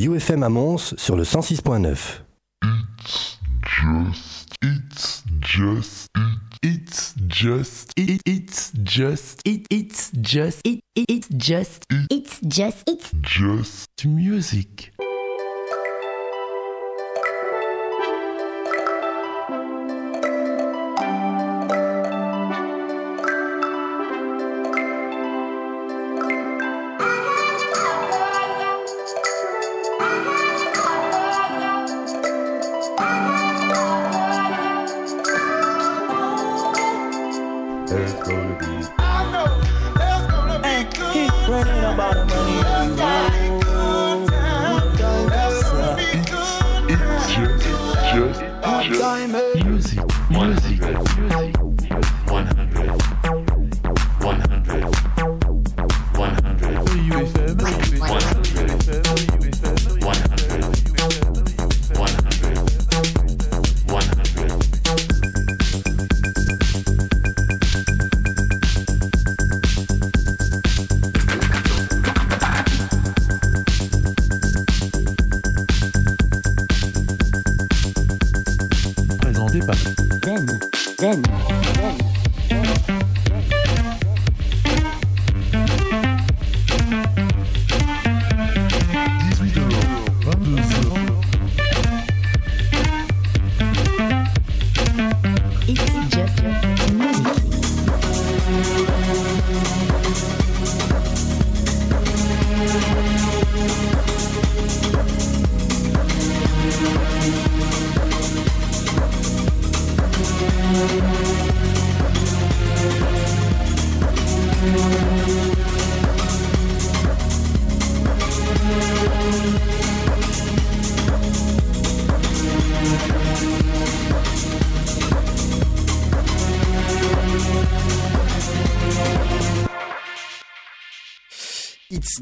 [0.00, 2.22] UFM à Mons sur le 106.9.
[2.62, 5.22] It's just, it's
[7.28, 14.92] just, it, it's just, it, it's just, it, it's just, It's just, it's just music.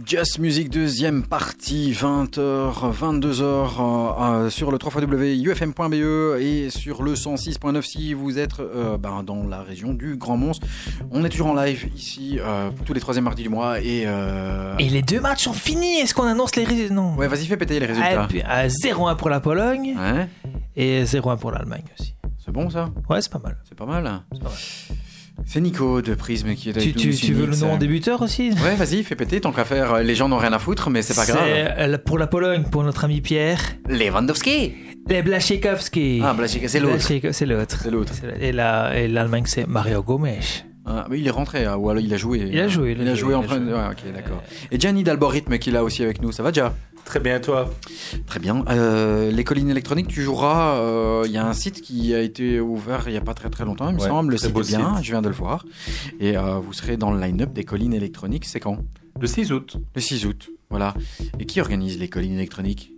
[0.09, 7.13] Just Music, deuxième partie, 20h, 22h, euh, euh, sur le 3xw.ufm.be E et sur le
[7.13, 10.61] 106.9 si vous êtes euh, ben, dans la région du Grand Mons.
[11.11, 14.05] On est toujours en live ici, euh, tous les troisièmes mardis du mois et...
[14.07, 15.99] euh, Et les deux matchs sont finis.
[15.99, 17.15] Est-ce qu'on annonce les résultats Non.
[17.17, 18.27] Ouais, vas-y, fais péter les résultats.
[18.47, 20.27] ah, 0-1 pour la Pologne Ouais,
[20.75, 22.15] et 0-1 pour l'Allemagne aussi.
[22.43, 22.89] c'est bon ça?
[23.11, 23.59] Ouais, c'est pas mal.
[23.69, 24.23] C'est pas mal.
[24.33, 24.88] C'est pas mal.
[25.51, 27.15] C'est Nico de Prisme qui est avec Tu, nous.
[27.15, 30.03] tu, veux le nom en débuteur aussi Ouais, vas-y, fais péter, tant qu'à faire.
[30.03, 31.43] Les gens n'ont rien à foutre, mais c'est pas grave.
[31.49, 34.75] euh, pour la Pologne, pour notre ami Pierre, Lewandowski
[35.09, 36.21] les Blaszczykowski.
[36.23, 37.33] Ah, Blaszczykowski, c'est l'autre.
[37.33, 37.79] C'est l'autre.
[37.83, 38.13] C'est l'autre.
[38.13, 40.29] C'est- Et la- et l'Allemagne, c'est Mario Gomes.
[40.85, 42.47] Ah, mais il est rentré, hein, ou alors il a joué.
[42.53, 44.43] Il a joué, Il, a joué en il train ouais, ok, d'accord.
[44.71, 46.75] Et Gianni d'Alborithme qui est là aussi avec nous, ça va déjà
[47.09, 47.71] Très bien, toi
[48.27, 48.63] Très bien.
[48.69, 50.75] Euh, les collines électroniques, tu joueras.
[50.77, 53.49] euh, Il y a un site qui a été ouvert il n'y a pas très
[53.49, 54.33] très longtemps, il me Ouais, semble.
[54.33, 55.05] Le site beau est bien, site.
[55.07, 55.65] je viens de le voir.
[56.21, 58.79] Et euh, vous serez dans le line-up des collines électroniques, c'est quand?
[59.19, 59.79] Le 6 août.
[59.95, 60.51] Le 6 août.
[60.69, 60.93] Voilà.
[61.41, 62.93] Et qui organise les collines électroniques?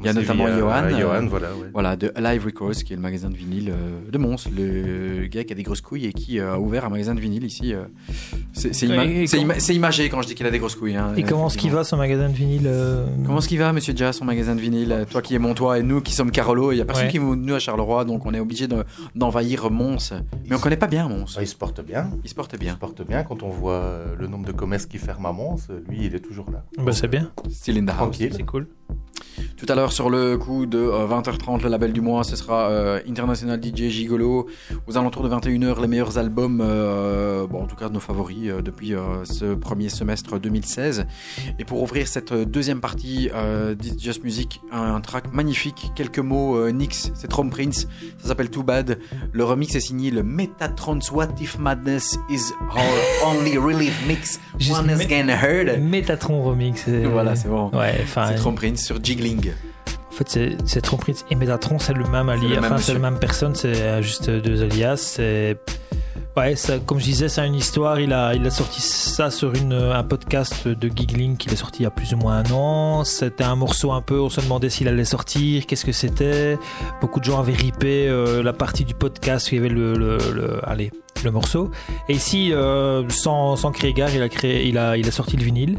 [0.00, 1.48] Il y a notamment Johan, euh, Johan, euh, voilà.
[1.54, 1.68] ouais.
[1.72, 5.44] Voilà, de Live Records, qui est le magasin de vinyle euh, de Mons, le gars
[5.44, 7.72] qui a des grosses couilles et qui euh, a ouvert un magasin de vinyle ici.
[7.72, 7.84] euh,
[8.52, 10.96] c'est ima- imagé quand je dis qu'il a des grosses couilles.
[10.96, 13.72] hein, Et comment est-ce qu'il va son magasin de vinyle euh, Comment est-ce qu'il va,
[13.72, 16.30] monsieur Jazz, son magasin de vinyle Euh, Toi qui es Montois et nous qui sommes
[16.30, 17.10] Carolo, il n'y a personne Ouais.
[17.10, 20.12] qui est venu à Charleroi, donc on est obligé de- d'envahir Mons.
[20.48, 21.34] Mais on connaît pas bien Mons.
[21.36, 22.10] Ah, il se porte bien.
[22.24, 22.74] Il se porte Il bien.
[22.74, 25.68] se porte bien quand on voit euh, le nombre de commerces qui ferment à Mons.
[25.88, 26.64] Lui, il est toujours là.
[26.78, 27.30] Bah, c'est bien.
[27.50, 27.96] Still in the house.
[27.96, 28.32] Tranquille.
[28.36, 28.66] C'est cool.
[29.56, 32.68] Tout à l'heure, sur le coup de euh, 20h30, le label du mois, ce sera
[32.70, 34.46] euh, International DJ Gigolo.
[34.86, 38.60] Aux alentours de 21h, les meilleurs albums, euh, bon, en tout cas nos favoris euh,
[38.62, 41.06] depuis euh, ce premier semestre 2016.
[41.58, 46.18] Et pour ouvrir cette euh, deuxième partie euh, Just Music, un, un track magnifique, quelques
[46.18, 47.86] mots, euh, Nix, c'est Trom Prince,
[48.18, 48.98] ça s'appelle Too Bad.
[49.32, 54.78] Le remix est signé le Metatron What If Madness is our only relief mix Juste
[54.80, 55.80] one again heard.
[55.80, 56.84] Métatron remix.
[56.88, 57.70] euh, Voilà, c'est bon.
[57.72, 58.04] Ouais.
[58.12, 59.52] C'est Trom Prince sur Jiggling.
[60.14, 60.80] En fait, c'est- c'est
[61.30, 62.30] et Metatron, c'est le même
[62.60, 64.96] même Enfin, c'est la même personne, c'est juste deux alias.
[64.96, 65.58] C'est.
[66.36, 67.98] Ouais, ça, comme je disais, c'est une histoire.
[68.00, 71.80] Il a, il a sorti ça sur une, un podcast de Giggling qu'il a sorti
[71.80, 73.04] il y a plus ou moins un an.
[73.04, 76.58] C'était un morceau un peu, on se demandait s'il allait sortir, qu'est-ce que c'était.
[77.00, 79.94] Beaucoup de gens avaient ripé euh, la partie du podcast où il y avait le,
[79.94, 80.90] le, le- allez,
[81.24, 81.70] le morceau.
[82.08, 85.36] Et ici, euh, sans, sans créer gare, il a, créé, il, a, il a sorti
[85.36, 85.78] le vinyle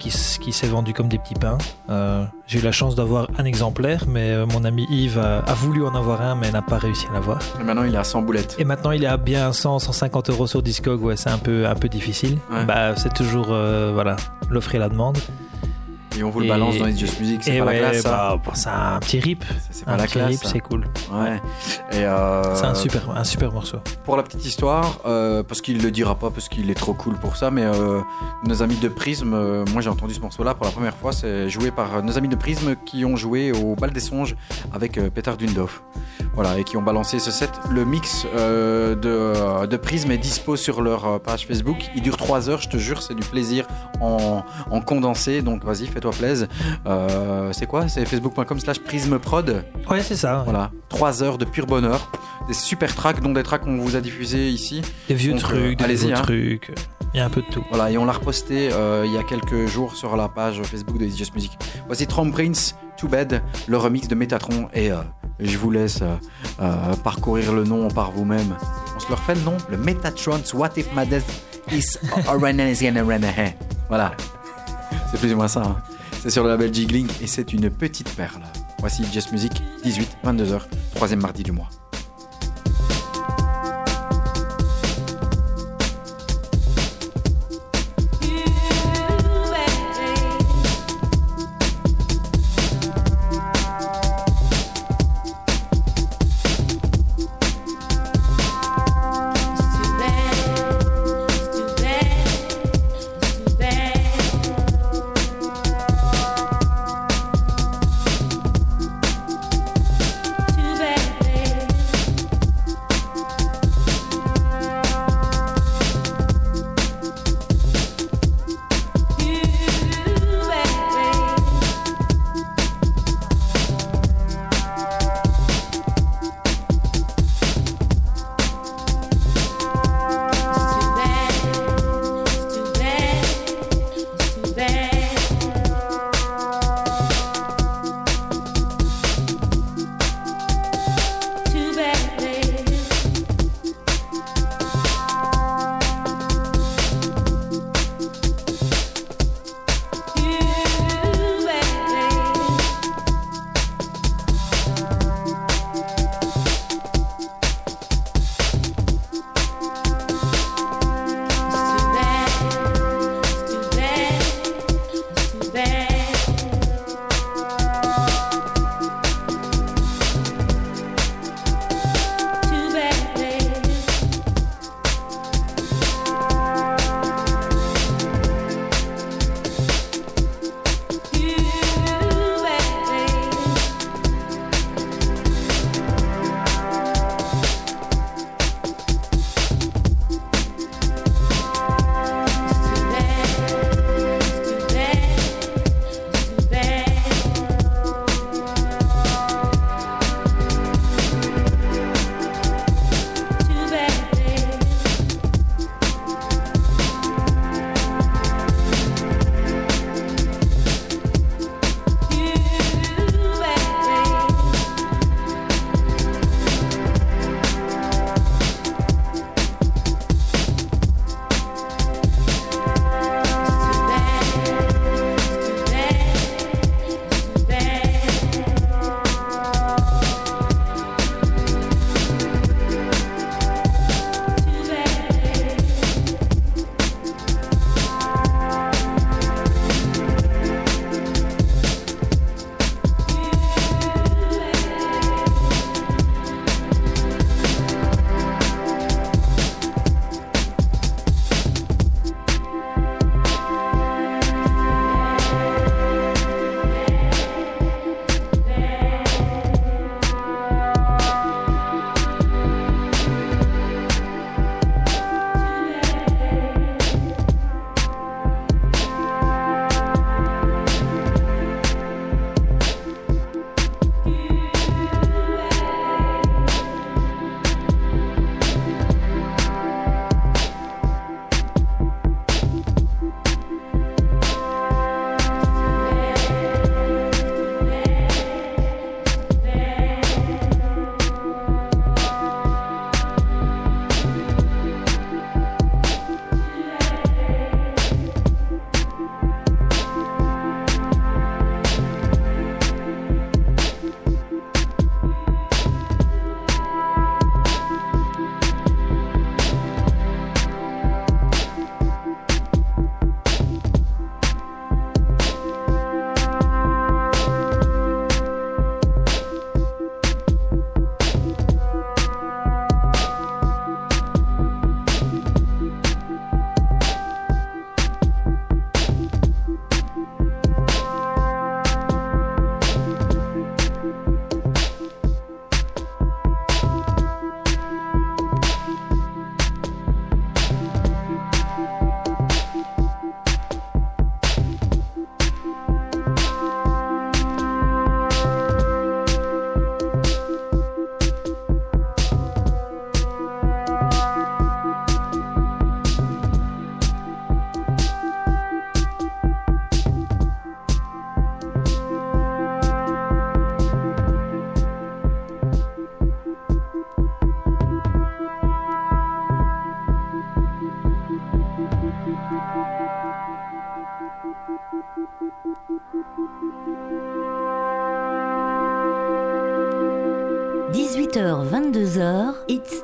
[0.00, 1.58] qui, s'est vendu comme des petits pains.
[1.90, 5.54] Euh, J'ai eu la chance d'avoir un exemplaire, mais euh, mon ami Yves a, a
[5.54, 7.38] voulu en avoir un, mais n'a pas réussi à l'avoir.
[7.60, 8.56] Et maintenant, il est à 100 boulettes.
[8.58, 11.02] Et maintenant, il est à bien 100, 150 euros sur Discog.
[11.02, 12.38] Ouais, c'est un peu, un peu difficile.
[12.50, 12.64] Ouais.
[12.64, 14.16] Bah, c'est toujours euh, voilà
[14.50, 15.18] l'offre et la demande.
[16.18, 18.10] Et on vous le balance dans les Just Music, c'est pas ouais, la classe, ça.
[18.10, 19.44] bah, bon, c'est un petit rip.
[19.70, 20.28] C'est- pas Un la petit classe.
[20.28, 20.48] rip, ça.
[20.48, 20.84] c'est cool.
[21.12, 21.40] Ouais.
[21.92, 23.78] Et euh, C'est un super, un super morceau.
[24.04, 27.14] Pour la petite histoire, euh, parce qu'il le dira pas, parce qu'il est trop cool
[27.14, 28.00] pour ça, mais euh,
[28.44, 31.70] nos amis de Prisme, moi j'ai entendu ce morceau-là pour la première fois, c'est joué
[31.70, 34.34] par nos amis de Prisme qui ont joué au Bal des Songes
[34.72, 35.82] avec Peter Dundorf.
[36.34, 37.50] Voilà, et qui ont balancé ce set.
[37.70, 41.76] Le mix de, de Prisme est dispo sur leur page Facebook.
[41.94, 43.66] Il dure 3 heures, je te jure, c'est du plaisir
[44.00, 46.48] en, en condensé, donc vas-y, fais-toi plaisir.
[46.86, 47.88] Euh, c'est quoi?
[47.88, 50.42] C'est facebook.com slash prismeprod Ouais, c'est ça.
[50.44, 52.10] voilà, 3 heures de pur bonheur,
[52.48, 54.82] des super tracks, dont des tracks qu'on vous a diffusés ici.
[55.08, 56.22] Des vieux Donc, euh, trucs, des nouveaux hein.
[56.22, 56.72] trucs.
[57.12, 57.64] Il y a un peu de tout.
[57.70, 60.96] Voilà, et on l'a reposté euh, il y a quelques jours sur la page Facebook
[60.98, 61.58] de It's Just Music.
[61.86, 64.90] Voici Trump Prince, Too Bad, le remix de Metatron, et
[65.40, 66.00] je vous laisse
[67.02, 68.54] parcourir le nom par vous-même.
[68.96, 69.56] On se le refait le nom?
[69.70, 71.24] Le Metatron's What If My Death
[71.72, 71.98] is
[73.88, 74.12] Voilà,
[75.10, 75.62] c'est plus ou moins ça.
[75.62, 75.76] hein.
[76.20, 78.42] C'est sur le label Jiggling, et c'est une petite perle.
[78.78, 79.52] Voici Just Music,
[79.84, 80.60] 18, 22h,
[80.94, 81.70] troisième mardi du mois.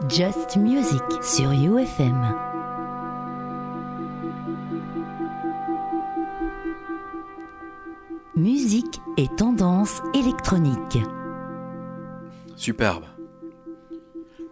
[0.08, 2.34] Just Music sur UFM.
[8.36, 10.98] Musique et tendance électronique.
[12.56, 13.04] Superbe.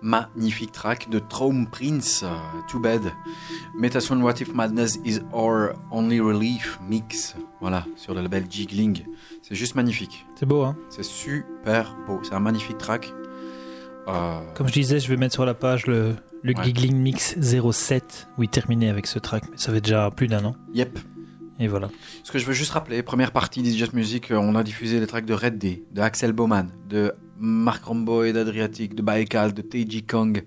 [0.02, 2.28] Magnifique track de Traum Prince, euh,
[2.68, 3.12] Too Bad.
[3.78, 7.36] Metasone What If Madness is Our Only Relief Mix.
[7.60, 9.04] Voilà, sur le label Jiggling.
[9.42, 10.26] C'est juste magnifique.
[10.34, 10.76] C'est beau, hein?
[10.90, 12.18] C'est super beau.
[12.22, 13.12] C'est un magnifique track.
[14.08, 16.64] Euh, Comme je disais, je vais mettre sur la page le, le Ouais.
[16.64, 19.44] Giggling Mix 07, où il terminait avec ce track.
[19.50, 20.56] Mais ça fait déjà plus d'un an.
[20.74, 20.98] Yep.
[21.60, 21.88] Et voilà.
[22.24, 24.98] Ce que je veux juste rappeler, première partie d'Is Just Music, euh, on a diffusé
[25.00, 29.62] les tracks de Red Day, de Axel Bowman, de Mark Ramboy d'Adriatic, de Baikal, de
[29.62, 30.44] Teiji Kong,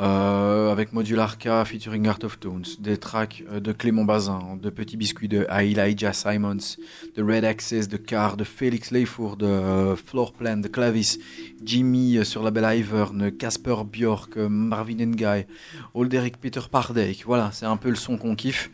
[0.00, 4.70] euh, avec Modular K featuring Art of Tones, des tracks euh, de Clément Bazin, de
[4.70, 6.76] Petit Biscuit, de Elijah Simons,
[7.16, 11.18] de Red Access, de Car, de Félix Leifour, de euh, Floorplan, de Clavis,
[11.64, 15.46] Jimmy euh, sur la belle Ivern, Casper Bjork, Marvin Guy,
[15.94, 17.22] Olderic Peter Pardek.
[17.24, 18.70] Voilà, c'est un peu le son qu'on kiffe.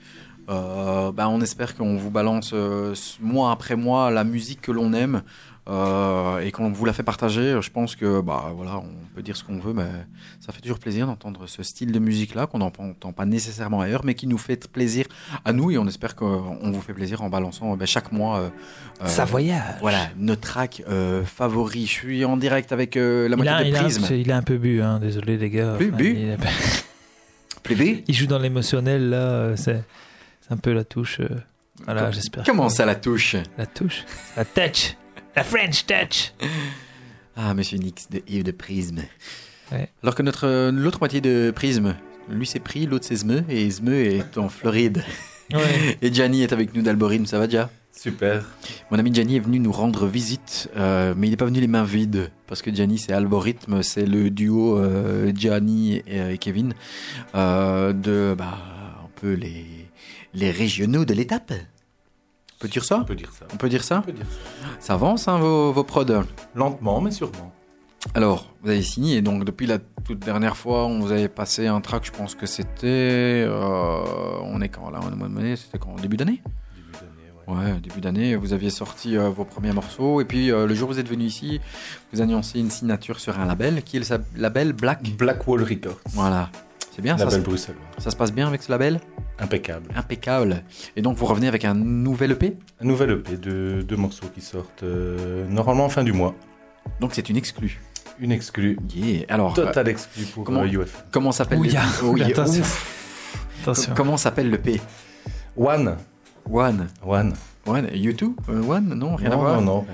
[0.48, 2.52] Ben, on espère qu'on vous balance
[3.20, 5.22] mois après mois la musique que l'on aime
[5.68, 7.58] euh, et qu'on vous la fait partager.
[7.62, 9.86] Je pense que bah voilà, on peut dire ce qu'on veut, mais
[10.40, 14.04] ça fait toujours plaisir d'entendre ce style de musique là qu'on n'entend pas nécessairement ailleurs,
[14.04, 15.06] mais qui nous fait plaisir
[15.44, 18.38] à nous et on espère qu'on vous fait plaisir en balançant ben, chaque mois.
[18.38, 18.48] euh,
[19.04, 19.76] euh, voyage.
[19.80, 21.86] Voilà, nos tracks euh, favoris.
[21.86, 24.06] Je suis en direct avec euh, la Il a, moitié il, de a, Prisme.
[24.14, 24.98] il a un peu bu, hein.
[24.98, 25.76] désolé les gars.
[25.76, 26.36] Bu, bu il,
[27.62, 29.16] Plébé il joue dans l'émotionnel, là.
[29.16, 29.82] euh, C'est
[30.50, 31.20] un peu la touche.
[31.20, 31.28] euh,
[31.84, 32.42] Voilà, j'espère.
[32.44, 33.36] Comment ça la touche?
[33.56, 34.04] La touche
[34.36, 34.96] La touch
[35.34, 36.32] La French touch
[37.36, 39.00] Ah, monsieur Nix de Yves de Prisme.
[39.70, 39.88] Ouais.
[40.02, 41.96] Alors que notre euh, l'autre moitié de Prisme,
[42.28, 45.02] lui c'est pris, l'autre c'est Sme, et Sme est en Floride.
[45.52, 45.98] Ouais.
[46.02, 48.44] Et Gianni est avec nous d'Alborim, ça va déjà Super.
[48.90, 51.66] Mon ami Gianni est venu nous rendre visite, euh, mais il n'est pas venu les
[51.66, 56.74] mains vides, parce que Gianni c'est Algorithme, c'est le duo euh, Gianni et, et Kevin
[57.34, 58.58] euh, de bah,
[59.04, 59.66] un peu les,
[60.34, 61.52] les régionaux de l'étape.
[62.62, 63.46] On peut dire ça On peut dire ça.
[63.52, 64.68] On peut dire ça On peut dire ça.
[64.78, 66.04] Ça avance hein, vos, vos prods
[66.54, 67.52] Lentement, mais sûrement.
[68.14, 71.66] Alors, vous avez signé, et donc depuis la toute dernière fois, on vous avait passé
[71.66, 73.44] un track, je pense que c'était...
[73.46, 74.04] euh,
[74.42, 76.40] on est quand là, on est au mois de mai, c'était quand Début d'année
[76.76, 77.72] Début d'année, ouais.
[77.72, 80.90] Ouais, début d'année, vous aviez sorti euh, vos premiers morceaux, et puis euh, le jour
[80.90, 81.60] où vous êtes venu ici,
[82.12, 85.16] vous annoncez une signature sur un label, qui est le label Black.
[85.16, 86.00] Black Wall Records.
[86.10, 86.50] Voilà,
[86.94, 87.58] c'est bien, ça, Label
[87.98, 89.00] ça se passe bien avec ce label?
[89.38, 89.88] Impeccable.
[89.96, 90.62] Impeccable.
[90.94, 94.40] Et donc vous revenez avec un nouvel EP, Un nouvel EP de deux morceaux qui
[94.42, 96.34] sortent euh, normalement en fin du mois.
[97.00, 97.80] donc c'est une exclue.
[98.20, 98.78] Une exclue.
[98.94, 99.24] Yeah.
[99.30, 101.02] Alors, euh, Total exclu pour comment- euh, UFM.
[101.10, 102.04] comment s'appelle le...
[102.04, 102.62] Oula, attention.
[103.62, 103.92] Attention.
[103.96, 104.80] Comment s'appelle le P?
[105.56, 105.96] One.
[106.50, 106.88] One.
[107.04, 107.32] One.
[107.66, 109.60] One, U2 Euh, One Non, rien à non, voir.
[109.62, 109.86] non, non.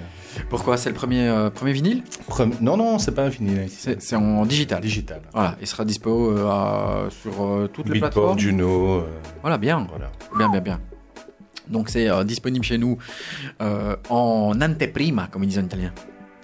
[0.50, 3.90] Pourquoi C'est le premier, euh, premier vinyle Prem- Non, non, c'est pas un vinyle ici.
[3.98, 4.80] C'est en digital.
[4.80, 5.22] digital.
[5.32, 8.38] Voilà, il sera dispo euh, à- sur euh, toutes les plateformes.
[8.38, 8.98] Juno.
[9.00, 9.02] euh,
[9.42, 10.10] Voilà, bien, voilà.
[10.36, 10.80] bien, bien, bien.
[11.68, 12.96] Donc c'est euh, disponible chez nous
[13.60, 15.92] euh, en anteprima, comme ils disent en italien.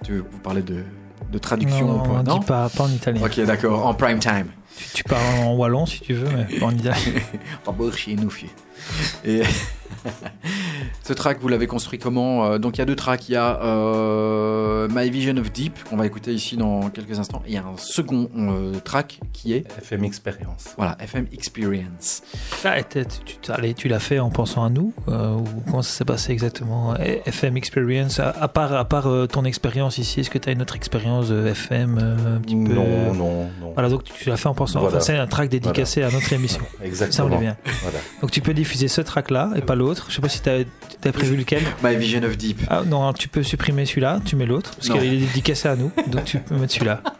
[0.03, 0.83] Tu vous parlez de,
[1.31, 2.37] de traduction Non, point- on non?
[2.39, 3.21] dit pas, pas en italien.
[3.25, 4.47] Ok, d'accord, en prime time.
[4.77, 7.21] Tu, tu parles en wallon si tu veux, mais pas en italien.
[7.63, 8.49] Pas chez nous, fier.
[9.23, 9.41] Et
[11.03, 13.27] ce track, vous l'avez construit comment Euh, Donc il y a deux tracks.
[13.29, 17.41] Il y a euh, My Vision of Deep qu'on va écouter ici dans quelques instants.
[17.45, 20.73] Et il y a un second euh, track qui est FM Experience.
[20.77, 22.23] voilà FM Experience.
[22.63, 23.03] Ah, tu,
[23.41, 26.31] tu- allez, tu l'as fait en pensant à nous euh, ou comment ça s'est passé
[26.31, 26.95] exactement?
[27.03, 30.49] Eh, FM Experience, à, à part, à part euh, ton expérience ici, est-ce que tu
[30.49, 32.73] as une autre expérience de FM euh, un petit peu?
[32.73, 33.71] Non, non, non.
[33.73, 34.79] Voilà, donc tu l'as fait en pensant.
[34.79, 34.97] Voilà.
[34.97, 36.61] Enfin, c'est un track dédicacé à notre émission.
[36.61, 37.37] Ça, on Exactement.
[37.37, 37.57] est bien.
[37.83, 37.99] Voilà.
[38.21, 40.07] Donc tu peux diffuser ce track-là et pas l'autre.
[40.09, 41.63] Je sais pas si tu as, prévu lequel.
[41.83, 42.61] My Vision of Deep.
[42.69, 45.91] Ah non, tu peux supprimer celui-là, tu mets l'autre, parce qu'il est dédicacé à nous,
[46.07, 47.01] donc tu peux mettre celui-là.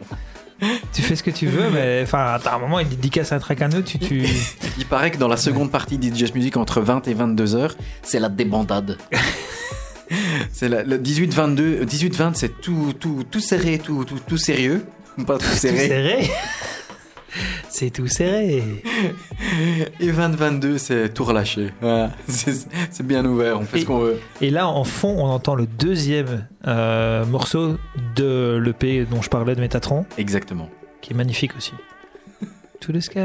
[0.94, 3.60] Tu fais ce que tu veux, mais enfin, à un moment, il dédicace un track
[3.60, 4.24] à nous, tu, tu...
[4.78, 8.18] Il paraît que dans la seconde partie d'It's Music, entre 20 et 22 heures, c'est
[8.18, 8.96] la débandade.
[10.52, 14.86] c'est la, le 18-22, 18-20, c'est tout, tout, tout serré, tout, tout, tout sérieux.
[15.26, 16.30] Pas tout tout serré.
[17.78, 18.62] C'est tout serré.
[20.00, 21.74] Et 20-22, c'est tout relâché.
[21.82, 22.10] Voilà.
[22.26, 24.18] C'est bien ouvert, on fait Et- ce qu'on veut.
[24.40, 27.76] Et là, en fond, on entend le deuxième euh, morceau
[28.14, 30.70] de l'EP dont je parlais de Métatron, Exactement.
[31.02, 31.72] qui est magnifique aussi.
[32.80, 33.18] To the sky.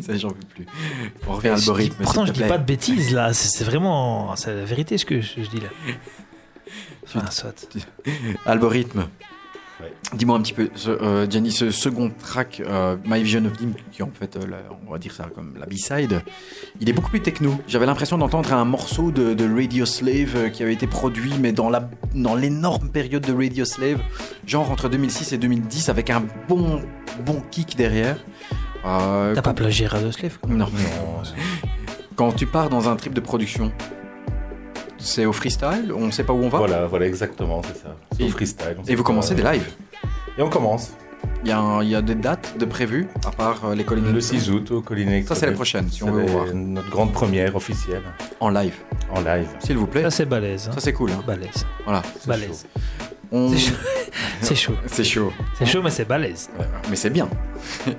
[0.00, 0.64] Ça, j'en peux plus.
[1.28, 2.02] On revient à l'algorithme.
[2.02, 3.34] Pourtant, je dis pas de bêtises là.
[3.34, 5.68] C'est c'est vraiment, c'est la vérité ce que je, je dis là.
[7.04, 7.54] Enfin, soit.
[8.46, 9.08] Algorithme.
[9.80, 9.92] Ouais.
[10.16, 13.72] Dis-moi un petit peu, ce, euh, Gianni, ce second track, euh, My Vision of Dim,
[13.92, 16.20] qui est en fait, euh, la- on va dire ça comme la B-side,
[16.80, 17.54] il est beaucoup plus techno.
[17.68, 21.70] J'avais l'impression d'entendre un morceau de, de Radio Slave qui avait été produit, mais dans
[21.70, 24.00] la dans l'énorme période de Radio Slave,
[24.46, 26.82] genre entre 2006 et 2010, avec un bon
[27.24, 28.16] bon kick derrière.
[28.82, 30.50] T'as pas plagié Radoslave quoi.
[30.54, 30.66] non.
[32.16, 33.72] Quand tu pars dans un trip de production,
[35.00, 36.58] c'est au freestyle, on ne sait pas où on va.
[36.58, 37.96] Voilà, voilà, exactement, c'est ça.
[38.16, 38.76] C'est au freestyle.
[38.78, 39.68] on Et vous commencez des lives.
[40.38, 40.92] Et on commence.
[41.42, 43.84] Il y, a un- il y a des dates de prévues, à part euh, les
[43.84, 44.12] collines.
[44.12, 46.46] Le 6 août au Colline Ça, c'est la prochaine, si on veut vous voir.
[46.54, 48.02] notre grande première officielle
[48.40, 48.74] En live,
[49.10, 49.48] en live.
[49.60, 50.02] s'il vous plaît.
[50.02, 50.68] Ça c'est balèze.
[50.68, 50.72] hein.
[50.74, 51.10] Ça, c'est cool.
[51.12, 51.22] Hein.
[51.26, 51.64] Balèze.
[51.84, 52.02] Voilà.
[52.18, 52.66] C'est Balèze.
[53.32, 53.52] On-
[54.42, 54.72] C'est chaud.
[54.86, 55.32] C'est chaud.
[55.58, 55.80] C'est chaud.
[55.84, 56.48] Mais c'est balèze.
[56.88, 57.28] Mais c'est bien.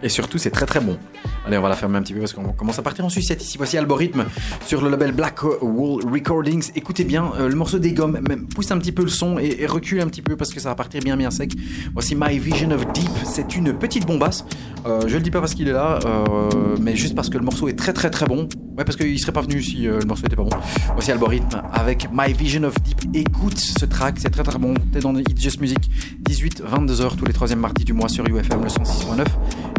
[0.04, 0.98] Et surtout, c'est très très bon.
[1.46, 3.42] Allez, on va la fermer un petit peu parce qu'on commence à partir en sucette
[3.44, 3.58] ici.
[3.58, 4.26] Voici Algorithme
[4.66, 6.72] sur le label Black Wall Recordings.
[6.76, 9.66] Écoutez bien, euh, le morceau dégomme, même pousse un petit peu le son et, et
[9.68, 11.54] recule un petit peu parce que ça va partir bien bien sec.
[11.94, 13.10] Voici My Vision of Deep.
[13.24, 14.44] C'est une petite bombasse.
[14.88, 17.46] Euh, je le dis pas parce qu'il est là, euh, mais juste parce que le
[17.46, 18.50] morceau est très très très bon.
[18.78, 20.50] Ouais, parce qu'il serait pas venu si le morceau était pas bon.
[20.94, 23.02] Voici Algorithme avec My Vision of Deep.
[23.16, 24.74] Écoute ce track, c'est très très bon.
[24.92, 25.80] T'es dans It's Just Music.
[26.24, 29.26] 18-22h tous les troisièmes mardis du mois sur UFM le 106.9 et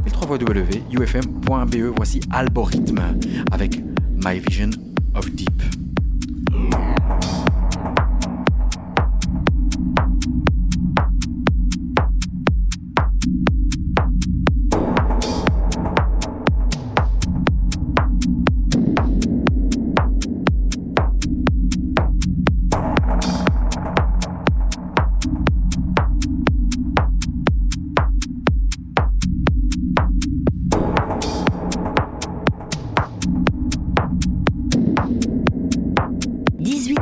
[0.04, 0.38] le 3
[0.92, 1.76] ufm.be.
[1.96, 3.00] Voici Algorithme
[3.50, 3.80] avec
[4.24, 4.70] My Vision
[5.14, 5.62] of Deep.–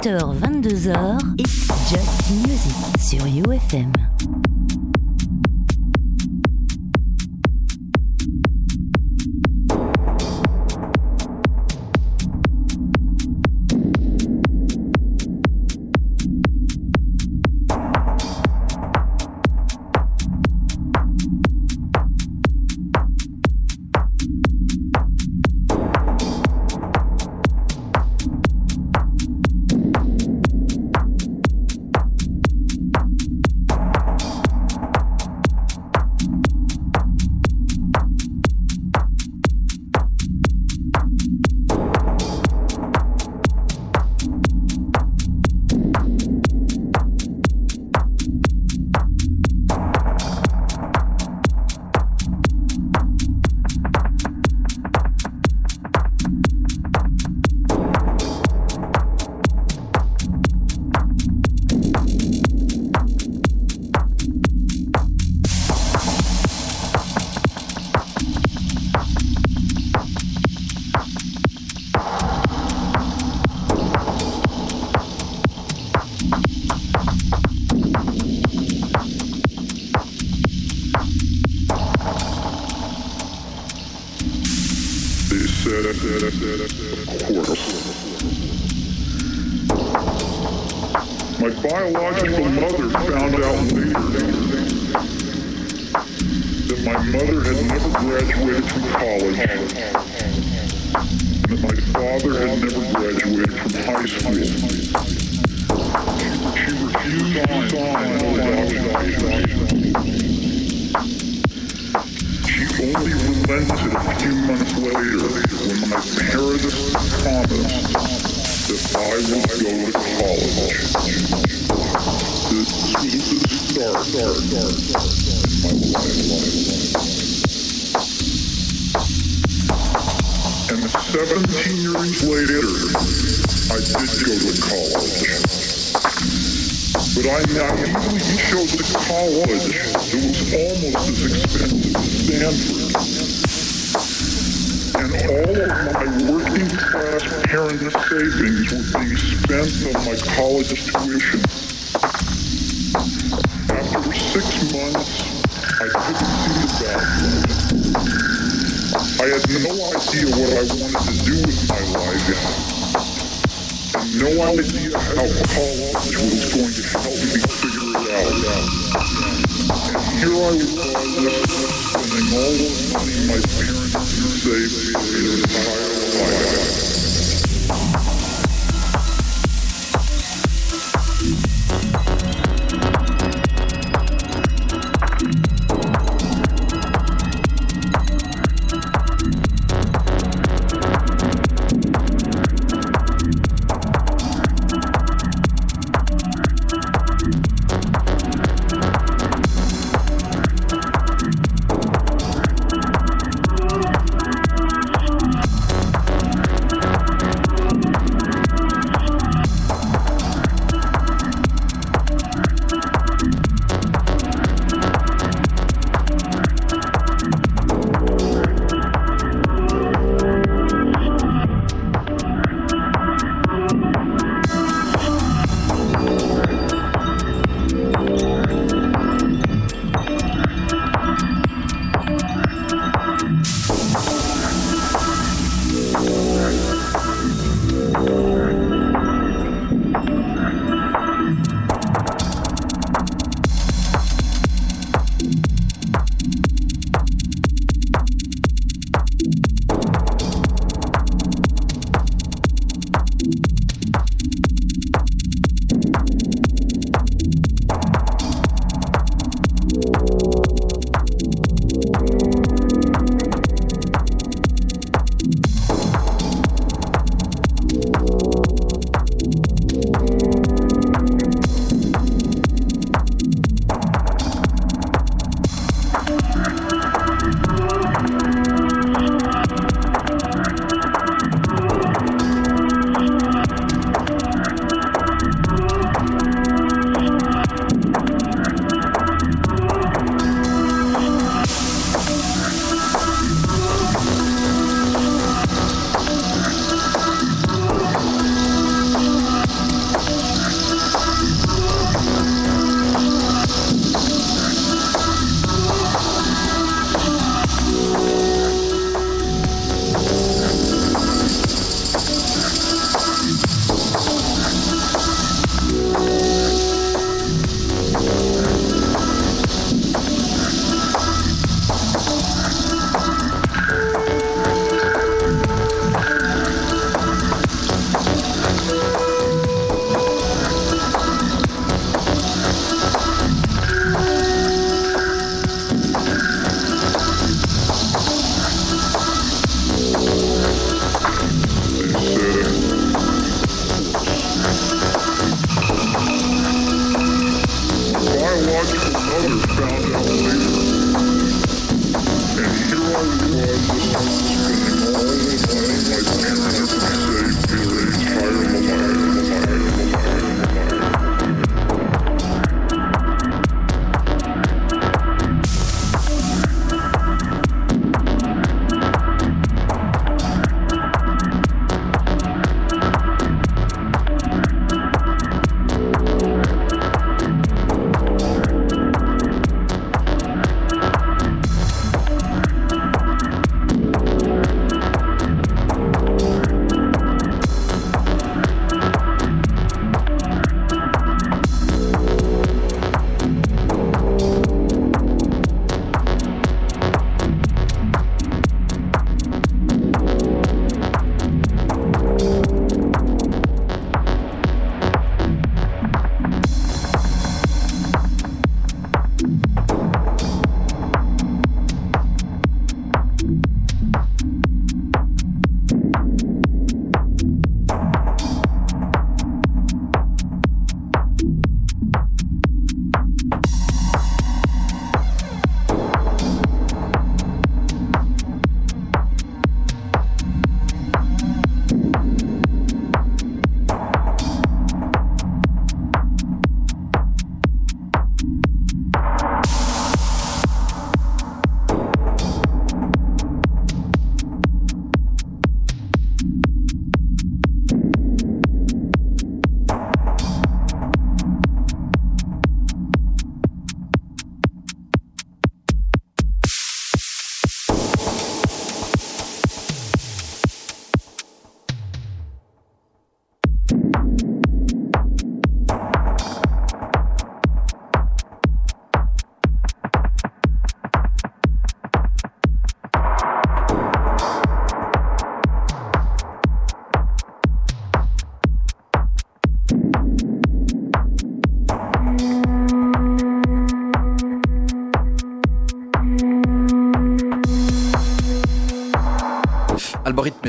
[0.01, 4.10] 18h, 22h, It's Just Music sur UFM.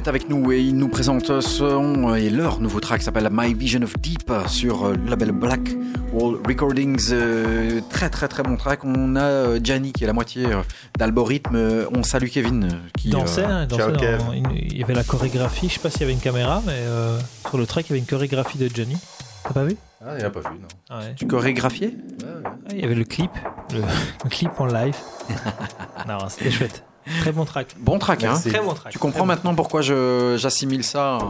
[0.02, 3.82] Est avec nous et il nous présente son et leur nouveau track s'appelle My Vision
[3.84, 5.60] of Deep sur euh, le label Black
[6.14, 7.10] Wall Recordings.
[7.12, 8.84] Euh, très très très bon track.
[8.84, 10.62] On a euh, Gianni qui est la moitié euh,
[10.98, 11.56] d'Algorithme.
[11.56, 14.22] Euh, On salue Kevin euh, qui Il euh, dansait, hein, il dans- Kev.
[14.76, 17.58] y avait la chorégraphie, je sais pas s'il y avait une caméra, mais euh, sur
[17.58, 18.98] le track il y avait une chorégraphie de Johnny.
[19.44, 19.76] T'as pas vu?
[20.04, 20.68] Ah, il a pas vu, non.
[20.90, 21.14] Ah ouais.
[21.16, 22.42] tu Ouais, ouais.
[22.46, 23.32] Ah, Il y avait le clip,
[23.72, 23.82] le,
[24.24, 24.96] le clip en live.
[26.08, 26.84] non, c'était chouette.
[27.22, 27.76] Très bon track.
[27.80, 28.34] Bon track, hein.
[28.44, 28.92] Très bon track.
[28.94, 29.26] Tu comprends Très bon.
[29.28, 31.22] maintenant pourquoi je- j'assimile ça à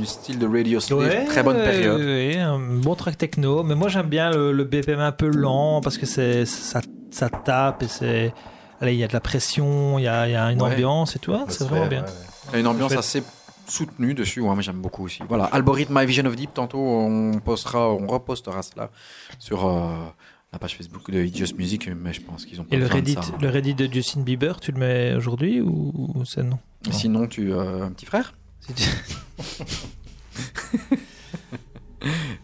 [0.00, 0.98] un style de Radio Slave.
[1.00, 2.00] Ouais, Très bonne période.
[2.00, 5.28] ouais, ouais, un bon track techno, mais moi j'aime bien le, le BPM un peu
[5.28, 8.34] lent parce que c'est ça, ça tape et c'est
[8.80, 10.72] allez il y a de la pression, il y a, il y a une Ouais.
[10.72, 12.04] ambiance et tout, hein, c'est vraiment bien.
[12.48, 13.22] Il y a une ambiance assez
[13.66, 15.22] soutenue dessus, ouais, moi j'aime beaucoup aussi.
[15.28, 18.90] Voilà, Algorithme My Vision of Deep, tantôt on postera, on repostera cela
[19.38, 19.88] sur euh,
[20.54, 22.88] la page Facebook de It's Just Music, mais je pense qu'ils ont pas Et le
[22.88, 23.20] de Reddit, ça.
[23.20, 23.38] hein.
[23.40, 26.58] le Reddit de Justin Bieber, tu le mets aujourd'hui ou, ou c'est non
[26.90, 28.88] Sinon, tu euh, un petit frère Si tu-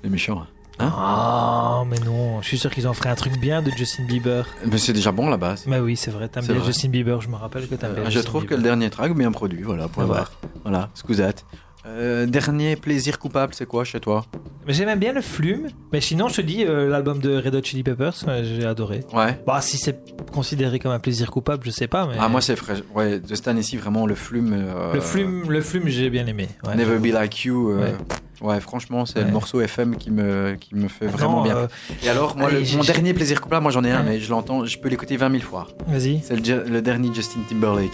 [0.02, 0.46] Les méchants.
[0.78, 4.04] Hein Ah mais non, je suis sûr qu'ils en feraient un truc bien de Justin
[4.06, 4.46] Bieber.
[4.66, 5.64] Mais c'est déjà bon la base.
[5.66, 6.66] Bah oui, c'est vrai, t'aimes bien vrai.
[6.66, 8.02] Justin Bieber, je me rappelle que t'aimes bien.
[8.02, 10.32] Euh, je Justin trouve que le dernier track bien produit, voilà, point Ah barre.
[10.62, 11.44] Voilà, scousette.
[11.86, 14.24] Euh, dernier plaisir coupable, c'est quoi chez toi
[14.66, 17.62] Mais j'aimais bien le flume, mais sinon je te dis euh, l'album de Red Hot
[17.62, 19.00] Chili Peppers, euh, j'ai adoré.
[19.14, 19.40] Ouais.
[19.46, 19.98] Bah si c'est
[20.30, 22.82] considéré comme un plaisir coupable, je sais pas, mais Ah moi c'est frais.
[22.94, 24.54] Ouais, de cette année-ci vraiment le flume.
[24.92, 26.48] le flume, le flume, j'ai bien aimé.
[26.66, 26.98] Ouais, Never.
[26.98, 27.72] Be Like You.
[27.78, 27.94] Ouais.
[28.42, 28.60] ouais.
[28.60, 31.68] franchement c'est le morceau FM qui me qui me fait vraiment Non, bien.
[32.04, 34.28] Et alors moi allez, le- mon dernier plaisir coupable, moi j'en ai un, mais je
[34.28, 35.66] l'entends, je peux l'écouter 20 000 fois.
[35.86, 36.20] Vas-y.
[36.22, 37.90] C'est le dernier Justin Timberlake.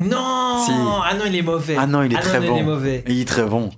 [0.00, 0.72] Non Si.
[0.72, 1.76] Ah non, il est mauvais.
[1.78, 2.56] Ah non, il est très non, bon.
[2.56, 3.04] Il est mauvais.
[3.06, 3.70] Il est très bon.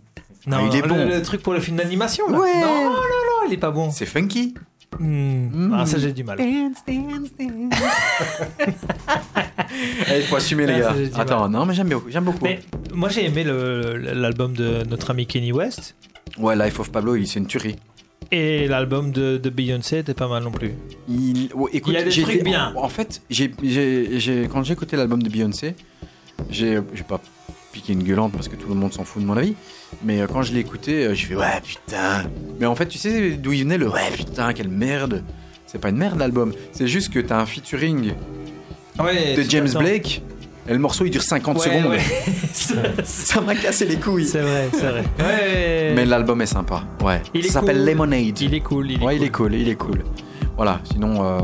[0.47, 1.09] Non, Ah, il est le, bon.
[1.09, 2.39] le truc pour le film d'animation là.
[2.39, 2.61] Ouais.
[2.61, 3.91] Non, non, non, il est pas bon.
[3.91, 4.55] C'est funky.
[4.99, 5.49] Hmm.
[5.69, 5.75] Mm.
[5.79, 6.39] Ah, ça j'ai du mal.
[10.11, 10.95] Eh, Il faut assumer les Ah, gars.
[11.15, 12.11] ça, Attends, non mais j'aime beaucoup.
[12.21, 12.39] Beaucoup.
[12.45, 12.61] Mais
[12.93, 15.95] moi j'ai aimé l'album de notre ami Kenny West
[16.39, 17.77] Ouais, Life of Pablo, il c'est une tuerie.
[18.31, 20.75] et l'album de, de Beyoncé était pas mal non plus.
[21.09, 22.73] Il, ouais, écoute, Il y a des trucs bien.
[22.77, 25.75] En fait, j'ai, j'ai- quand j'ai écouté l'album de Beyoncé,
[26.51, 27.21] j'ai, j'ai pas
[27.73, 29.55] piqué une gueulante parce que tout le monde s'en fout de mon avis,
[30.05, 32.25] mais euh, quand je l'ai écouté, euh, j'ai fait ouais putain.
[32.61, 35.25] Mais en fait, tu sais d'où il venait le ouais putain quelle merde.
[35.67, 38.13] C'est pas une merde l'album, c'est juste que t'as un featuring
[39.03, 40.23] Ouais, de James Blake.
[40.69, 41.97] Et le morceau il dure 50 secondes.
[43.05, 44.27] Ça m'a cassé les couilles.
[44.27, 45.03] c'est vrai, c'est vrai.
[45.19, 45.93] Ouais.
[45.97, 46.85] Mais l'album est sympa.
[47.03, 47.21] Ouais.
[47.35, 47.87] Il Ça s'appelle cool.
[47.87, 48.41] Lemonade.
[48.41, 48.91] il est cool.
[48.91, 49.23] Il est ouais, cool.
[49.23, 50.05] il est cool, il est cool.
[50.57, 51.39] Voilà, sinon, euh,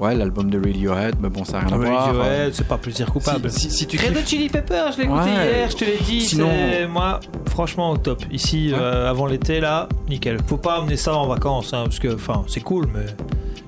[0.00, 2.06] ouais, l'album de Radiohead, mais bon, ça n'a rien à voir.
[2.06, 3.50] Radiohead, c'est pas plaisir coupable.
[3.50, 5.52] Si, si- si tu Red Hot Chili Peppers, je l'ai écouté Ouais.
[5.52, 6.20] hier, je te l'ai dit.
[6.22, 8.22] Sinon- c'est- moi, franchement, au top.
[8.32, 8.78] Ici, Ouais.
[8.80, 10.38] euh, avant l'été, là, nickel.
[10.46, 13.06] Faut pas amener ça en vacances, hein, parce que, enfin, c'est cool, mais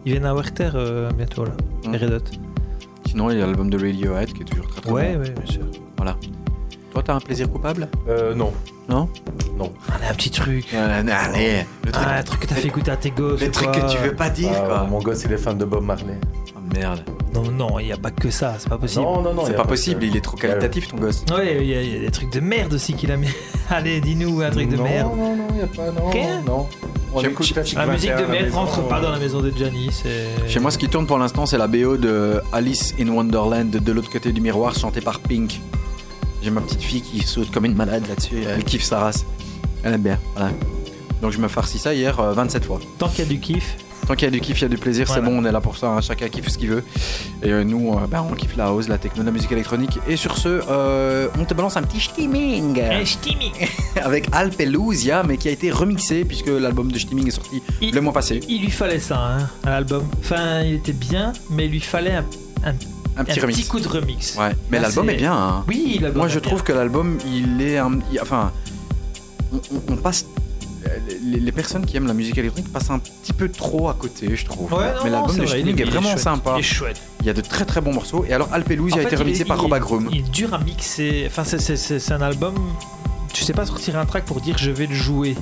[0.06, 1.52] ils viennent à Werther euh, bientôt, là.
[1.86, 1.92] Mm.
[1.92, 2.24] Les Red Hot.
[3.08, 5.20] Sinon, il y a l'album de Radiohead qui est toujours très très Ouais, bon.
[5.20, 5.62] ouais, bien sûr.
[6.92, 8.52] Toi, t'as un plaisir coupable Euh, non.
[8.88, 9.08] Non
[9.94, 10.66] Allez, un petit truc.
[10.74, 13.40] Euh, Allez, le truc, Ah, un truc que t'as fait écouter à tes gosses.
[13.40, 13.80] le truc quoi.
[13.80, 14.86] que tu veux pas dire, Ah, quoi.
[14.90, 16.18] mon gosse, il est fan de Bob Marley.
[16.54, 17.00] Oh, merde,
[17.32, 19.04] Non, non, il n'y a pas que ça, c'est pas possible.
[19.04, 19.44] Non, non, non.
[19.46, 21.24] c'est pas que- possible, il est trop qualitatif ton gosse.
[21.34, 23.28] Ouais, il y, a- il y a des trucs de merde aussi qu'il a mis.
[23.70, 25.12] Allez, dis-nous un truc de non, merde.
[25.16, 25.90] Non, non, il n'y a pas.
[25.90, 26.66] Non, Rien non.
[27.14, 29.52] On écoute La musique 21 de merde rentre pas euh, dans la maison de
[29.90, 33.70] c'est- Chez moi, ce qui tourne pour l'instant, c'est la BO de Alice in Wonderland
[33.70, 35.60] de l'autre côté du miroir, chantée par Pink.
[36.42, 39.24] J'ai ma petite fille qui saute comme une malade là-dessus, elle kiffe sa race.
[39.84, 40.50] Elle aime bien, voilà.
[41.20, 42.80] Donc je me farcis ça hier euh, 27 fois.
[42.98, 43.76] Tant qu'il y a du kiff,
[44.08, 45.22] Tant qu'il y a du kiff, il y a du plaisir, Voilà.
[45.22, 46.82] c'est bon, on est là pour ça, hein, chacun kiffe ce qu'il veut.
[47.44, 49.96] Et euh, nous, euh, ben, on kiffe la house, la techno, la musique électronique.
[50.08, 53.52] Et sur ce, euh, on te balance un petit steaming un steaming.
[54.02, 58.00] avec Alpelusia, mais qui a été remixé puisque l'album de steaming est sorti Il- le
[58.00, 58.40] mois passé.
[58.48, 60.02] Il lui fallait ça, hein, à l'album.
[60.18, 62.24] Enfin, il était bien, mais il lui fallait un,
[62.64, 62.74] un-
[63.16, 63.68] Un un petit petit, remix.
[63.68, 64.36] coup de remix.
[64.36, 65.34] Ouais, mais l'album est bien.
[65.34, 65.64] hein.
[65.68, 66.48] Oui, l'album Moi, je bien.
[66.48, 67.98] trouve que l'album, il est un.
[68.12, 68.52] il- enfin,
[69.52, 70.24] on, on- on passe.
[71.22, 74.44] Les, personnes qui aiment la musique électronique passent un petit peu trop à côté, je
[74.44, 74.72] trouve.
[74.72, 76.18] Ouais, non, mais l'album de Steaming est, vraiment chouette.
[76.18, 76.54] sympa.
[76.56, 77.00] Il est chouette.
[77.20, 78.24] Il y a de très très bons morceaux.
[78.28, 80.08] Et alors, Alpelusia En a fait, été remixé par Roba Groom.
[80.10, 81.24] Il est dur à mixer.
[81.28, 82.54] Enfin, c'est- un album.
[83.32, 85.36] Tu sais pas sortir un track pour dire je vais le jouer.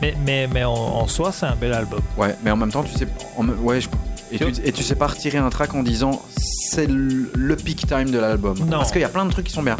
[0.00, 2.00] Mais, mais, mais en, en soi, c'est un bel album.
[2.16, 3.08] Ouais, mais en même temps, tu sais.
[3.36, 3.88] en ouais, je-
[4.32, 6.22] et, tu, et tu sais pas retirer un track en disant
[6.70, 8.58] c'est le, le peak time de l'album.
[8.58, 8.78] Non.
[8.78, 9.76] Parce qu'il y a plein de trucs qui sont bien.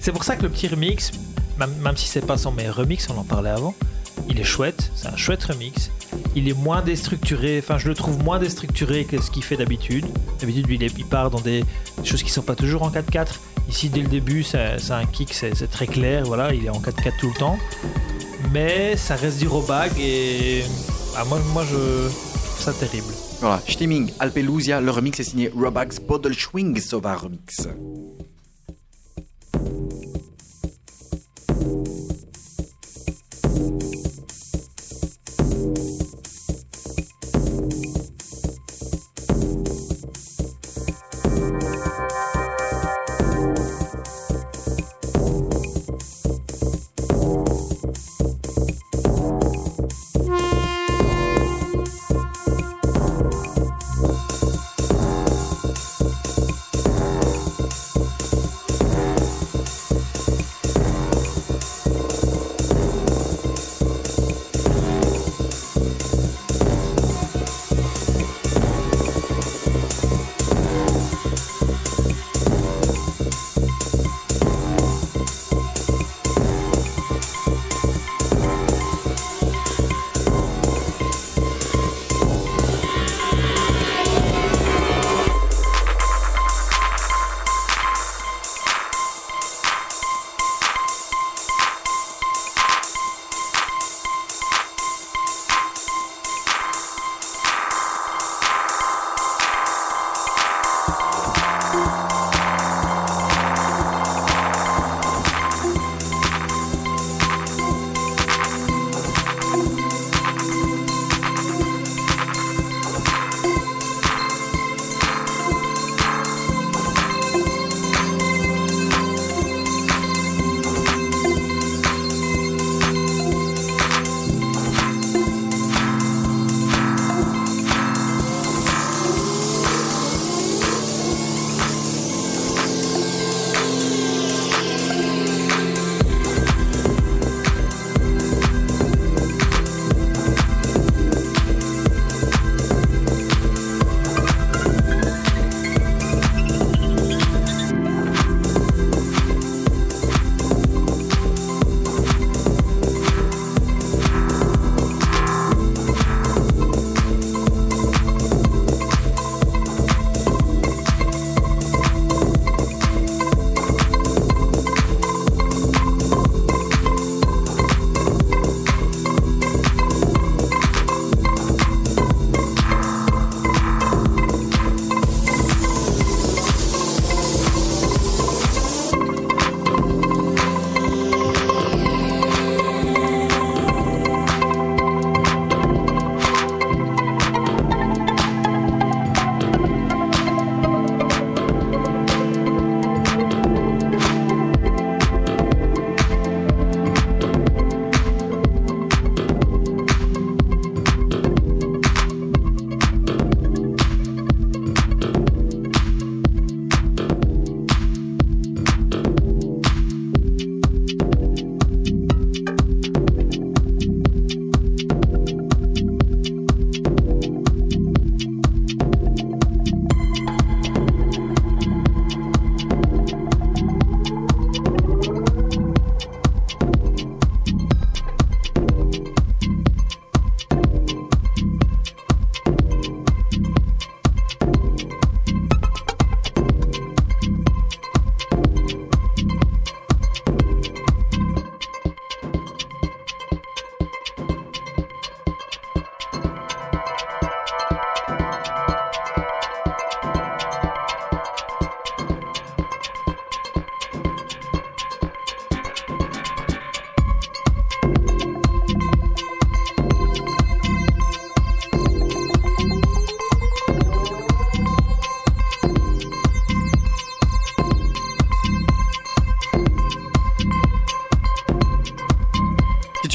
[0.00, 1.12] C'est pour ça que le petit remix,
[1.58, 3.74] même, même si c'est pas son meilleur remix, on en parlait avant,
[4.28, 5.90] il est chouette, c'est un chouette remix.
[6.34, 10.06] Il est moins déstructuré, enfin je le trouve moins déstructuré que ce qu'il fait d'habitude.
[10.40, 11.64] D'habitude, lui, il, part dans des
[12.04, 13.34] choses qui sont pas toujours en 4-4.
[13.68, 16.80] Ici, dès le début, c'est un kick, c'est c'est très clair, voilà, il est en
[16.80, 17.58] 4-4 tout le temps.
[18.52, 20.64] Mais ça reste du robag et
[21.16, 23.12] ah, moi, moi je trouve ça terrible.
[23.42, 27.66] Voilà, Stimming, Alpelusia, le remix est signé Robax Bodelschwing Sova Remix.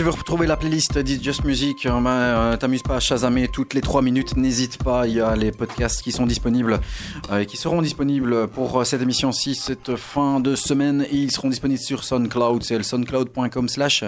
[0.07, 3.73] Veux retrouver la playlist Dit Just Music, euh, ben, euh, t'amuses pas à chasamer toutes
[3.73, 6.79] les 3 minutes, n'hésite pas, il y a les podcasts qui sont disponibles
[7.29, 11.31] euh, et qui seront disponibles pour euh, cette émission-ci, cette fin de semaine, et ils
[11.31, 14.05] seront disponibles sur SoundCloud, c'est le soundcloud.com slash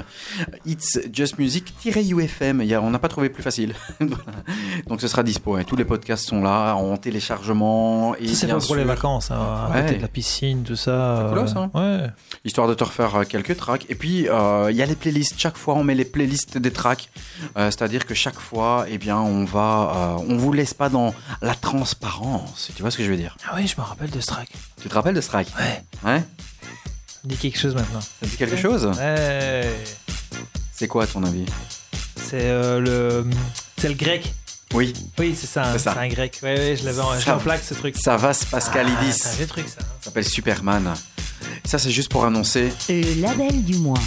[0.65, 3.73] It's Just Music-UFM, on n'a pas trouvé plus facile.
[4.87, 5.63] Donc ce sera dispo, hein.
[5.67, 9.37] tous les podcasts sont là, en téléchargement, et Ça, c'est bien pour les vacances, hein,
[9.37, 9.81] à Ouais.
[9.83, 11.25] côté de la piscine, tout ça.
[11.27, 11.71] C'est colosse, euh, hein.
[11.73, 12.09] Ouais.
[12.45, 13.85] Histoire de te refaire euh, quelques tracks.
[13.89, 15.35] Et puis, euh, il y a les playlists.
[15.37, 17.09] Chaque fois, on met les playlists des tracks.
[17.57, 21.13] Euh, C'est-à-dire que chaque fois, eh bien, on va, euh, on vous laisse pas dans
[21.41, 22.69] la transparence.
[22.75, 23.35] Tu vois ce que je veux dire?
[23.47, 24.49] Ah oui, je me rappelle de ce track.
[24.81, 25.47] Tu te rappelles de ce track?
[25.59, 25.83] Ouais.
[26.11, 26.23] Ouais
[27.25, 27.99] Dis quelque chose maintenant.
[27.99, 28.85] Ça dit quelque chose?
[28.97, 29.69] Ouais.
[30.71, 31.45] C'est quoi, à ton avis?
[32.15, 33.25] C'est le.
[33.77, 34.33] C'est le grec.
[34.73, 35.63] Oui, Oui, c'est ça.
[35.65, 35.99] hein, C'est ça.
[35.99, 36.39] Un grec.
[36.43, 37.97] Ouais, ouais, je l'avais en, Ça- en plaque ce truc.
[37.97, 39.13] ça va, Ah, Pascalidis.
[39.13, 39.77] c'est un vieux truc ça.
[39.81, 39.85] hein.
[39.99, 40.93] Ça s'appelle Superman.
[41.65, 42.69] Ça, c'est juste pour annoncer.
[42.89, 43.99] Le label du mois.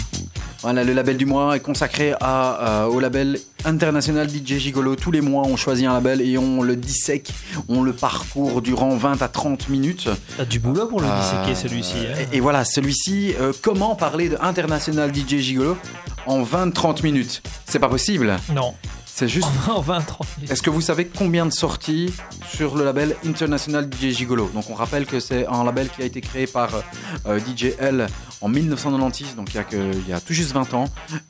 [0.61, 4.95] Voilà, le label du mois est consacré à, euh, au label international DJ Gigolo.
[4.95, 7.31] Tous les mois, on choisit un label et on le dissèque,
[7.67, 10.07] on le parcourt durant 20 à 30 minutes.
[10.37, 11.95] T'as du boulot pour le Euh, disséquer celui-ci.
[11.97, 12.27] hein.
[12.31, 15.77] Et, et voilà, celui-ci, euh, comment parler de International DJ Gigolo
[16.27, 17.41] en 20-30 minutes?
[17.65, 18.37] C'est pas possible.
[18.55, 18.73] Non.
[19.15, 19.47] C'est juste.
[19.69, 20.01] En 20-30
[20.37, 20.51] minutes.
[20.51, 22.11] Est-ce que vous savez combien de sorties
[22.51, 24.49] sur le label International DJ Gigolo?
[24.49, 26.69] Donc on rappelle que c'est un label qui a été créé par
[27.27, 28.07] euh, DJ L
[28.41, 30.85] en 1996, donc il y a, que, il y a tout juste 20 ans.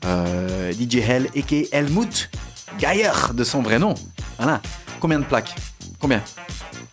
[0.06, 1.76] Euh, DJ L, a.k.a.
[1.76, 2.30] Helmut
[2.78, 3.94] Geier, de son vrai nom.
[4.38, 4.62] Voilà.
[4.98, 5.54] Combien de plaques?
[6.00, 6.22] Combien?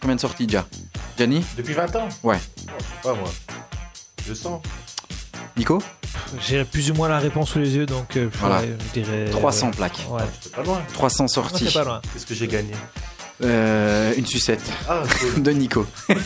[0.02, 0.68] Combien de sorties déjà
[1.18, 1.42] Gianni?
[1.56, 2.10] Depuis 20 ans?
[2.22, 2.39] Ouais.
[2.68, 3.32] Oh, Je sais pas moi.
[4.28, 4.62] 200
[5.56, 5.82] Nico?
[6.47, 8.62] J'ai plus ou moins la réponse sous les yeux, donc euh, Voilà.
[8.95, 9.26] je dirais.
[9.32, 10.05] 300 plaques.
[10.09, 10.22] Ouais.
[10.43, 10.82] J'étais pas loin.
[10.93, 11.66] 300 Non, sorties.
[11.68, 12.01] c'est pas loin.
[12.14, 12.72] Qu'est-ce que j'ai gagné
[13.43, 15.43] Euh, une sucette Ah, cool.
[15.43, 15.86] de Nico.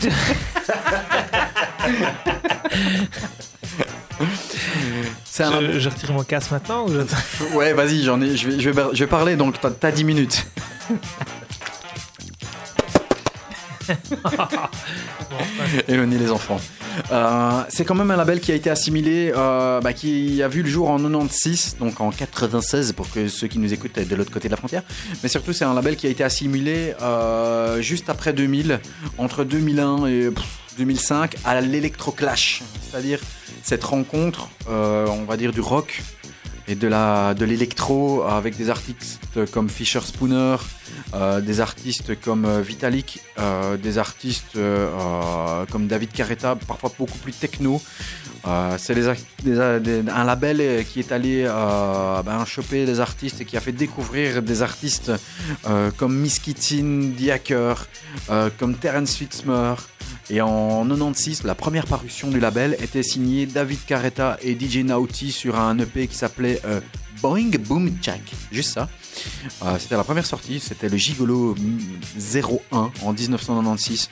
[5.38, 5.60] Un...
[5.60, 7.54] Je, je retire mon casque maintenant ou je...
[7.54, 8.36] Ouais, vas-y, j'en ai.
[8.36, 9.36] Je vais, je vais, je vais parler.
[9.36, 10.46] Donc, t'as- t'as 10 minutes.
[15.88, 16.60] Éloignez les enfants.
[17.12, 20.62] Euh, c'est quand même un label qui a été assimilé, euh, bah, qui a vu
[20.62, 24.30] le jour en 96, donc en 96 pour que ceux qui nous écoutent de l'autre
[24.30, 24.82] côté de la frontière.
[25.22, 28.80] Mais surtout, c'est un label qui a été assimilé euh, juste après 2000,
[29.18, 30.44] entre 2001 et pff,
[30.78, 33.20] 2005, à l'électroclash, c'est-à-dire
[33.62, 36.02] cette rencontre, on va dire du rock
[36.68, 40.56] et de la de l'électro avec des artistes comme Fisher Spooner,
[41.14, 44.58] euh, des artistes comme euh, Vitalik, euh, des artistes
[45.70, 47.80] comme David Carreta, parfois beaucoup plus techno.
[48.78, 51.44] C'est un label qui est allé
[52.24, 55.10] ben, choper des artistes et qui a fait découvrir des artistes
[55.96, 57.88] comme Miss Kittin, The Hacker,
[58.58, 59.74] comme Terence Fitzmer.
[60.28, 65.30] Et en 96, la première parution du label était signée David Carreta et DJ Naughty
[65.30, 66.80] sur un EP qui s'appelait euh,
[67.22, 68.22] Boing Boom Jack.
[68.50, 68.88] Juste ça.
[69.64, 71.54] Euh, c'était la première sortie, c'était le Gigolo
[72.18, 74.08] 01 en 1996.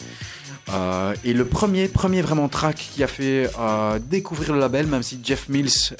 [0.70, 3.50] Euh, et le premier, premier vraiment track qui a fait
[4.08, 5.94] découvrir le label, même si Jeff Mills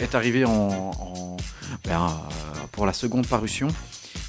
[0.00, 1.36] est arrivé en, en-
[1.84, 2.20] ben,
[2.72, 3.68] pour la seconde parution,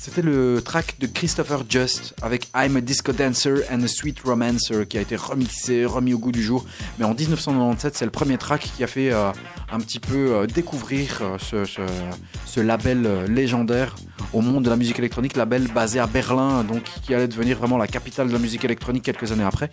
[0.08, 4.86] c'était le track de Christopher Just avec I'm a Disco Dancer and a Sweet Romancer
[4.88, 6.64] qui a été remixé, remis au goût du jour.
[6.98, 9.34] Mais en 1997, c'est le premier track qui a fait euh,
[9.70, 13.98] un petit peu euh, découvrir euh, ce, label légendaire
[14.32, 17.78] au monde de la musique électronique, label basé à Berlin, donc qui allait devenir vraiment
[17.78, 19.70] la capitale de la musique électronique quelques années après.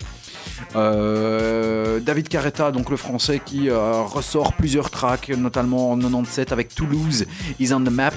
[0.74, 7.24] David Carreta, donc le français, qui ressort plusieurs tracks, notamment en 97 avec Toulouse,
[7.58, 8.12] Is on the Map,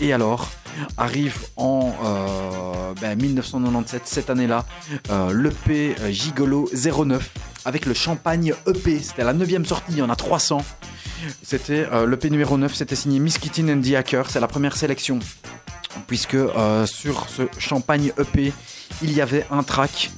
[0.00, 0.50] et alors
[0.96, 4.64] arrive en euh, ben, 1997, cette année-là,
[5.10, 7.30] euh, l'EP euh, Gigolo 09
[7.64, 9.00] avec le Champagne EP.
[9.00, 10.64] C'était la neuvième sortie, il y en a 300.
[11.42, 15.18] C'était l'EP numéro 9, c'était signé Miss Kittin and the Hacker, c'est la première sélection.
[16.06, 16.36] Puisque
[16.84, 18.52] sur ce Champagne EP,
[19.02, 20.10] il y avait un track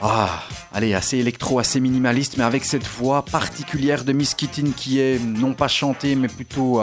[0.00, 5.00] ah, allez, assez électro, assez minimaliste, mais avec cette voix particulière de Miss Kittin qui
[5.00, 6.80] est non pas chantée, mais plutôt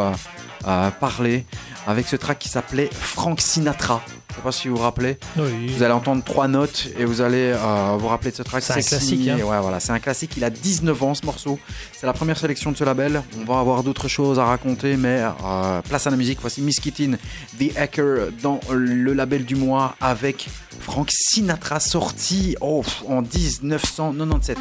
[1.00, 1.46] parlée,
[1.88, 4.01] avec ce track qui s'appelait Frank Sinatra.
[4.29, 5.17] Je sais pas si vous vous rappelez.
[5.38, 5.67] Oui.
[5.67, 8.63] Vous allez entendre trois notes et vous allez euh, vous rappeler de ce track.
[8.63, 9.38] C'est un classique, hein.
[9.38, 10.31] Ouais, voilà, c'est un classique.
[10.36, 11.57] Il a 19 ans ce morceau.
[11.93, 13.23] C'est la première sélection de ce label.
[13.39, 16.39] On va avoir d'autres choses à raconter, mais euh, place à la musique.
[16.41, 17.13] Voici Miss Kittin,
[17.59, 20.49] The Hacker dans le label du mois avec
[20.81, 24.57] Frank Sinatra sorti oh, en 1997.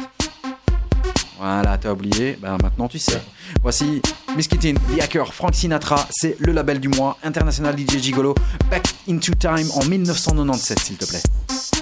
[1.39, 2.37] Voilà, t'as oublié.
[2.41, 3.21] Ben, maintenant tu sais.
[3.61, 4.01] Voici
[4.35, 6.07] Miss Kittin, The Hacker, Frank Sinatra.
[6.11, 7.17] C'est le label du mois.
[7.23, 8.35] International DJ Gigolo.
[8.69, 11.74] Back into Time en 1997, s'il te plaît.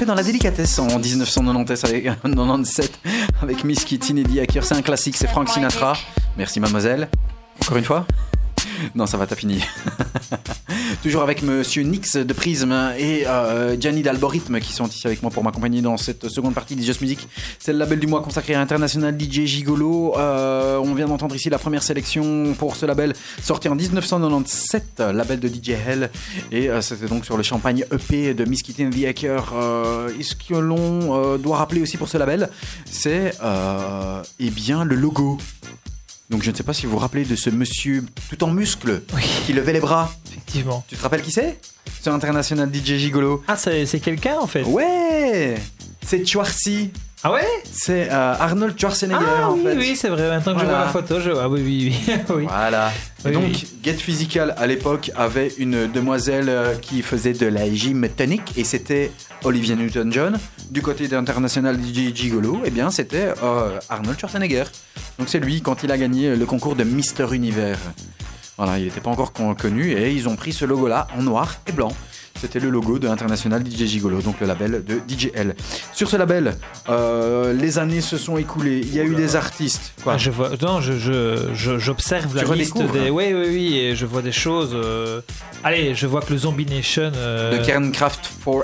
[0.00, 3.00] Fait dans la délicatesse en 1997 avec, 97
[3.42, 4.64] avec Miss Kitty Eddie Hacker.
[4.64, 5.92] C'est un classique, c'est Frank Sinatra.
[6.38, 7.10] Merci mademoiselle.
[7.60, 8.06] Encore une fois
[8.94, 9.62] Non, ça va, t'as fini.
[11.02, 15.30] Toujours avec monsieur Nix de Prism et euh, Gianni d'Algorithme qui sont ici avec moi
[15.30, 17.28] pour m'accompagner dans cette seconde partie de Just Music.
[17.58, 20.14] C'est le label du mois consacré à International DJ Gigolo.
[20.16, 20.49] Euh,
[20.80, 25.48] on vient d'entendre ici la première sélection pour ce label sorti en 1997, label de
[25.48, 26.10] DJ Hell.
[26.50, 29.52] Et euh, c'était donc sur le champagne EP de Miss Kitty and the Hacker.
[29.54, 32.50] Euh, et ce que l'on euh, doit rappeler aussi pour ce label,
[32.90, 35.38] c'est euh, eh bien le logo.
[36.30, 39.02] Donc je ne sais pas si vous vous rappelez de ce monsieur tout en muscles
[39.46, 40.12] qui levait les bras.
[40.30, 40.84] Effectivement.
[40.88, 41.58] Tu te rappelles qui c'est?
[42.00, 43.42] C'est International DJ Gigolo.
[43.48, 45.56] Ah, c'est c'est quelqu'un en fait Ouais
[46.06, 46.90] C'est Schwarzy.
[47.22, 47.44] Ah ouais?
[47.70, 49.76] C'est euh, Arnold Schwarzenegger Ah en oui, fait.
[49.76, 50.28] oui, c'est vrai.
[50.28, 51.42] Maintenant que je vois la photo, je vois.
[51.44, 52.14] Ah oui, oui, oui.
[52.34, 52.46] oui.
[52.48, 52.90] Voilà.
[53.26, 53.66] Oui, donc, oui.
[53.84, 58.64] Get Physical à l'époque avait une demoiselle euh, qui faisait de la gym tonique et
[58.64, 59.10] c'était
[59.44, 60.38] Olivia Newton-John.
[60.70, 64.64] Du côté d'International DJ Gigolo, eh bien c'était euh, Arnold Schwarzenegger.
[65.18, 67.78] Donc c'est lui quand il a gagné le concours de Mister Univers.
[68.56, 71.56] Voilà, il n'était pas encore con- connu et ils ont pris ce logo-là en noir
[71.66, 71.92] et blanc.
[72.40, 75.54] C'était le logo de International DJ Gigolo, donc le label de DJL.
[75.92, 76.54] Sur ce label,
[76.88, 78.80] euh, les années se sont écoulées.
[78.82, 79.92] Il y a eu des artistes.
[80.02, 80.50] Quoi Ah, je vois.
[80.62, 80.94] Non, je,
[81.78, 83.10] j'observe la liste des.
[83.10, 84.70] Oui, oui, oui, et je vois des choses.
[84.74, 85.20] euh,
[85.62, 88.62] Allez, je vois que le Zombie Nation euh, De Kerncraft 400.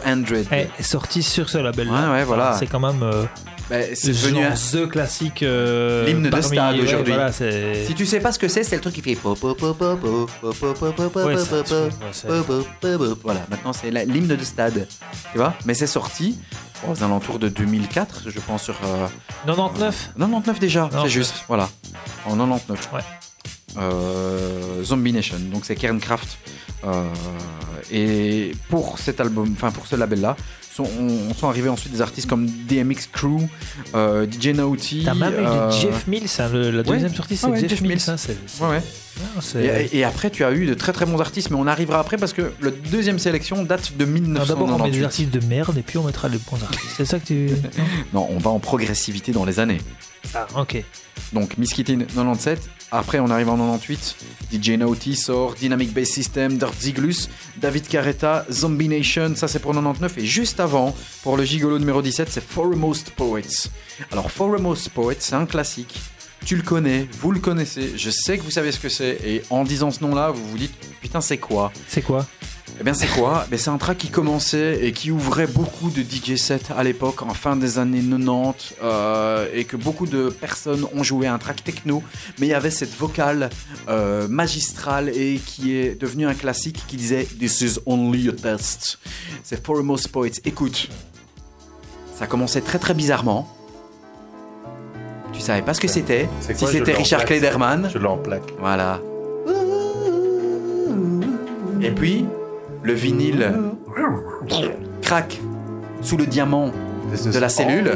[0.52, 1.88] est est sorti sur ce label.
[1.88, 2.56] Ouais, ouais, voilà.
[2.58, 3.02] C'est quand même.
[3.68, 5.42] Bah, c'est devenu un the classique.
[5.42, 7.12] Euh, L'hymne de stade aujourd'hui.
[7.12, 9.18] Voilà, si tu sais pas ce que c'est, c'est le truc qui fait.
[9.24, 9.36] Ouais,
[13.22, 14.86] voilà, maintenant c'est l'hymne de stade.
[15.32, 16.38] Tu vois Mais c'est sorti
[16.88, 18.78] aux alentours de 2004, je pense, sur.
[18.84, 19.06] Euh,
[19.46, 21.68] 99 euh, 99 déjà, c'est juste, voilà.
[22.24, 22.90] En 99.
[22.92, 23.00] Ouais.
[23.78, 26.38] Euh, Zombie Nation, donc c'est Kerncraft.
[27.90, 30.36] et pour cet album, enfin pour ce label-là,
[30.76, 33.40] sont, on- sont arrivés ensuite des artistes comme DMX Crew,
[33.94, 35.02] euh, DJ Naughty.
[35.04, 37.70] T'as même eu euh, Jeff Mills, hein, le- la deuxième sortie c'est Ah ouais, Jeff,
[37.70, 37.92] Jeff Mills.
[38.06, 38.10] Mills.
[38.10, 38.16] hein,
[38.60, 38.82] Ouais, ouais.
[39.56, 39.60] ah,
[39.94, 42.16] Et, et après, tu as eu de très très bons artistes, mais on arrivera après
[42.18, 45.04] parce que le deuxième sélection date de Non, D'abord on met des 1998.
[45.04, 46.92] artistes de merde et puis on mettra les bons artistes.
[46.96, 47.50] C'est ça que tu.
[48.12, 49.80] Non, on va en progressivité dans les années.
[50.34, 50.82] Ah, ok.
[51.32, 52.60] Donc Miss Kittin 97,
[52.90, 54.16] après on arrive en 98,
[54.52, 59.72] DJ Naughty sort, Dynamic Bass System, Dirt Ziglus, David Carretta, Zombie Nation, ça c'est pour
[59.72, 63.70] 99, et juste avant, pour le gigolo numéro 17, c'est Foremost Poets.
[64.12, 65.98] Alors Foremost Poets, c'est un classique,
[66.44, 69.42] tu le connais, vous le connaissez, je sais que vous savez ce que c'est, et
[69.50, 71.72] en disant ce nom-là, vous vous dites, putain c'est quoi?
[71.88, 72.26] C'est quoi?
[72.78, 73.46] Eh bien, c'est quoi?
[73.50, 77.22] Ben, C'est un track qui commençait et qui ouvrait beaucoup de DJ sets à l'époque,
[77.22, 81.64] en fin des années 90, euh, et que beaucoup de personnes ont joué un track
[81.64, 82.02] techno,
[82.38, 83.48] mais il y avait cette vocale
[83.88, 88.98] euh, magistrale et qui est devenue un classique qui disait This is only a test.
[89.42, 90.40] C'est Foremost Poets.
[90.44, 90.88] Écoute,
[92.14, 93.50] ça commençait très très bizarrement.
[95.32, 96.28] Tu savais pas ce que c'était.
[96.40, 97.24] Si c'était Richard.
[97.24, 97.90] Klederman.
[97.92, 98.52] Je l'emplaque.
[98.58, 99.00] Voilà.
[101.82, 102.24] Et puis,
[102.86, 103.52] le vinyle
[105.02, 105.40] craque
[106.02, 106.70] sous le diamant
[107.10, 107.90] de la cellule.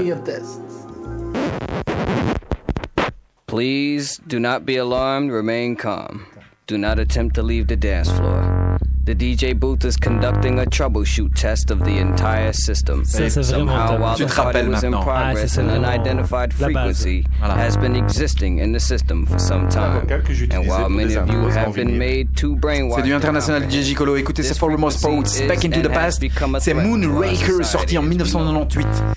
[3.46, 6.26] Please do not be alarmed, remain calm.
[6.66, 8.59] Do not attempt to leave the dance floor.
[9.02, 13.02] The DJ booth is conducting a troubleshoot test of the entire system.
[13.04, 14.92] Ça, Somehow, while the party was in.
[14.92, 20.02] Ah, progress, an unidentified frequency has been existing in the system for some time.
[20.02, 22.96] vocal que j'utilisais And while many of you have been made too brainwashed.
[22.96, 23.62] C'est du to international.
[23.70, 24.16] DJ Golo.
[24.16, 26.20] Écoutez, c'est This Foremost frequency Poets, is Back into and the Past.
[26.20, 28.76] become C'est threat to our Moonraker, society sorti en as we know it.
[28.76, 29.16] 1998.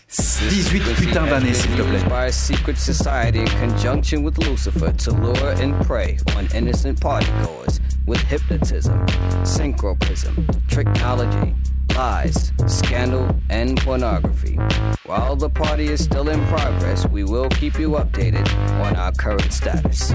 [0.49, 2.03] 18 putains d'années, s'il te plaît.
[2.09, 7.79] by a secret society in conjunction with Lucifer to lure and prey on innocent partygoers
[8.05, 9.05] with hypnotism,
[9.43, 11.55] synchroprism, technology,
[11.95, 14.55] lies, scandal, and pornography.
[15.05, 18.47] While the party is still in progress, we will keep you updated
[18.81, 20.13] on our current status.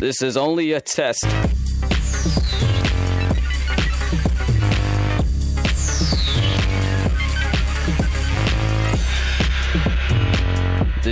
[0.00, 1.24] This is only a test.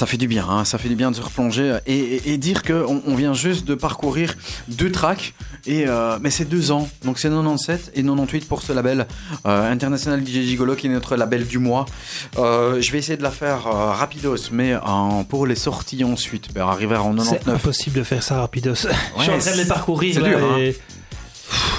[0.00, 2.38] Ça fait du bien, hein, ça fait du bien de se replonger et, et- et
[2.38, 4.34] dire qu'on on vient juste de parcourir
[4.68, 5.34] deux tracks,
[5.66, 9.06] et, euh, mais c'est deux ans, donc c'est 97 et 98 pour ce label
[9.46, 11.84] euh, International DJ Gigolo qui est notre label du mois.
[12.38, 14.72] Euh, je vais essayer de la faire rapidos, mais
[15.28, 17.54] pour les sorties ensuite, ben, arriver en C'est 99.
[17.56, 18.74] impossible de faire ça rapidos.
[18.74, 18.88] je suis
[19.18, 20.14] en train de c'est- les parcourir.
[20.14, 20.56] c'est dur, hein.
[20.58, 20.76] et-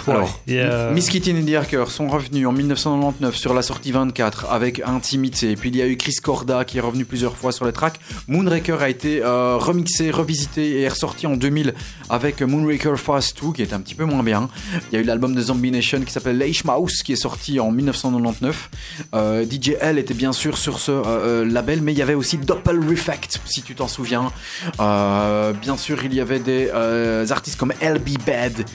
[0.08, 4.82] Alors, euh, Miss Kitty et Darker sont revenus en 1999 sur la sortie 24 avec
[4.86, 5.56] Intimité.
[5.56, 8.00] Puis il y a eu Chris Corda qui est revenu plusieurs fois sur les tracks.
[8.28, 11.74] Moonraker a été euh, remixé, revisité et est ressorti en 2000
[12.10, 14.50] avec Moonraker Fast 2 qui est un petit peu moins bien.
[14.92, 17.60] Il y a eu l'album de Zombie Nation qui s'appelle Leish Mouse qui est sorti
[17.60, 18.70] en 1999.
[19.14, 22.14] Euh, DJ L était bien sûr sur ce euh, euh, label, mais il y avait
[22.14, 24.32] aussi Doppel Refect si tu t'en souviens.
[24.80, 26.70] Bien sûr, il y avait des
[27.32, 28.66] artistes comme LB Bad,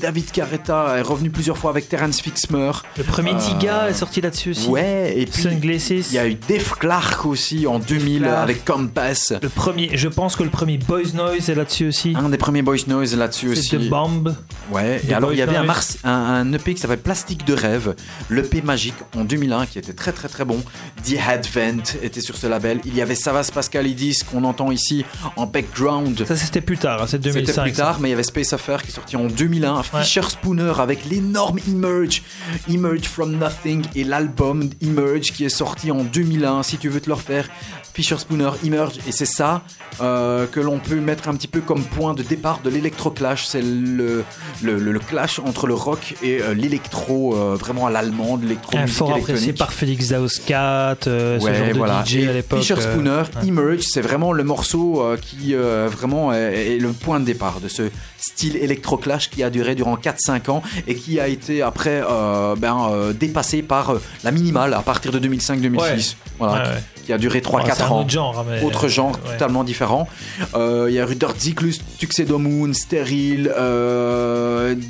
[0.00, 2.70] David Carretta est revenu plusieurs fois avec Terence Fixmer.
[2.96, 4.68] Le premier Euh, Tiga est sorti là-dessus aussi.
[4.68, 8.42] Ouais, et puis il y a eu Def Clark aussi en 2000 Clark.
[8.42, 9.32] avec Compass.
[9.42, 12.14] Le premier, je pense que le premier Boys Noise est là-dessus aussi.
[12.16, 13.68] Un des premiers Boys Noise là-dessus aussi.
[13.68, 14.34] C'est Bomb.
[14.72, 15.64] Ouais, The et alors il y avait un.
[15.64, 17.94] Mars- un, un EP qui s'appelle Plastique de rêve,
[18.30, 20.62] l'EP magique en 2001 qui était très très très bon.
[21.04, 22.80] The Advent était sur ce label.
[22.84, 25.04] Il y avait Savas Pascalidis qu'on entend ici
[25.36, 26.24] en background.
[26.26, 27.46] Ça c'était plus tard, hein, c'est 2005.
[27.46, 27.82] C'était plus ça.
[27.84, 29.82] tard, mais il y avait Space Affair qui est sorti en 2001.
[29.82, 32.22] Fisher Spooner avec l'énorme Emerge,
[32.68, 36.62] Emerge from Nothing, et l'album Emerge qui est sorti en 2001.
[36.62, 37.48] Si tu veux te le refaire,
[37.92, 39.62] Fisher Spooner, Emerge, et c'est ça
[40.00, 43.46] euh, que l'on peut mettre un petit peu comme point de départ de l'électro-clash.
[43.46, 44.24] C'est le,
[44.62, 48.76] le, le- le clash entre le rock et euh, l'électro, euh, vraiment à l'allemande, l'électro
[48.88, 52.04] fort apprécié par Félix Dauskat, euh, ce Ouais, genre de.
[52.08, 52.58] DJ Et à l'époque.
[52.60, 53.48] Fisher Spooner, ouais.
[53.48, 57.82] Emerge, c'est vraiment le morceau qui vraiment est, est le point de départ de ce
[58.30, 62.88] style électroclash qui a duré durant 4-5 ans et qui a été après euh, ben,
[62.90, 65.76] euh, dépassé par euh, la minimale à partir de 2005-2006.
[65.78, 65.96] Ouais.
[66.38, 66.82] Voilà, Ouais, qui- ouais.
[67.06, 68.00] qui a duré 3-4 Ouais, c'est un ans.
[68.00, 70.08] autre genre, hein, mais- Autre genre totalement différent.
[70.54, 73.52] Euh, Il y a Rudolf Ziklus, Tuxedo Moon, Sterile,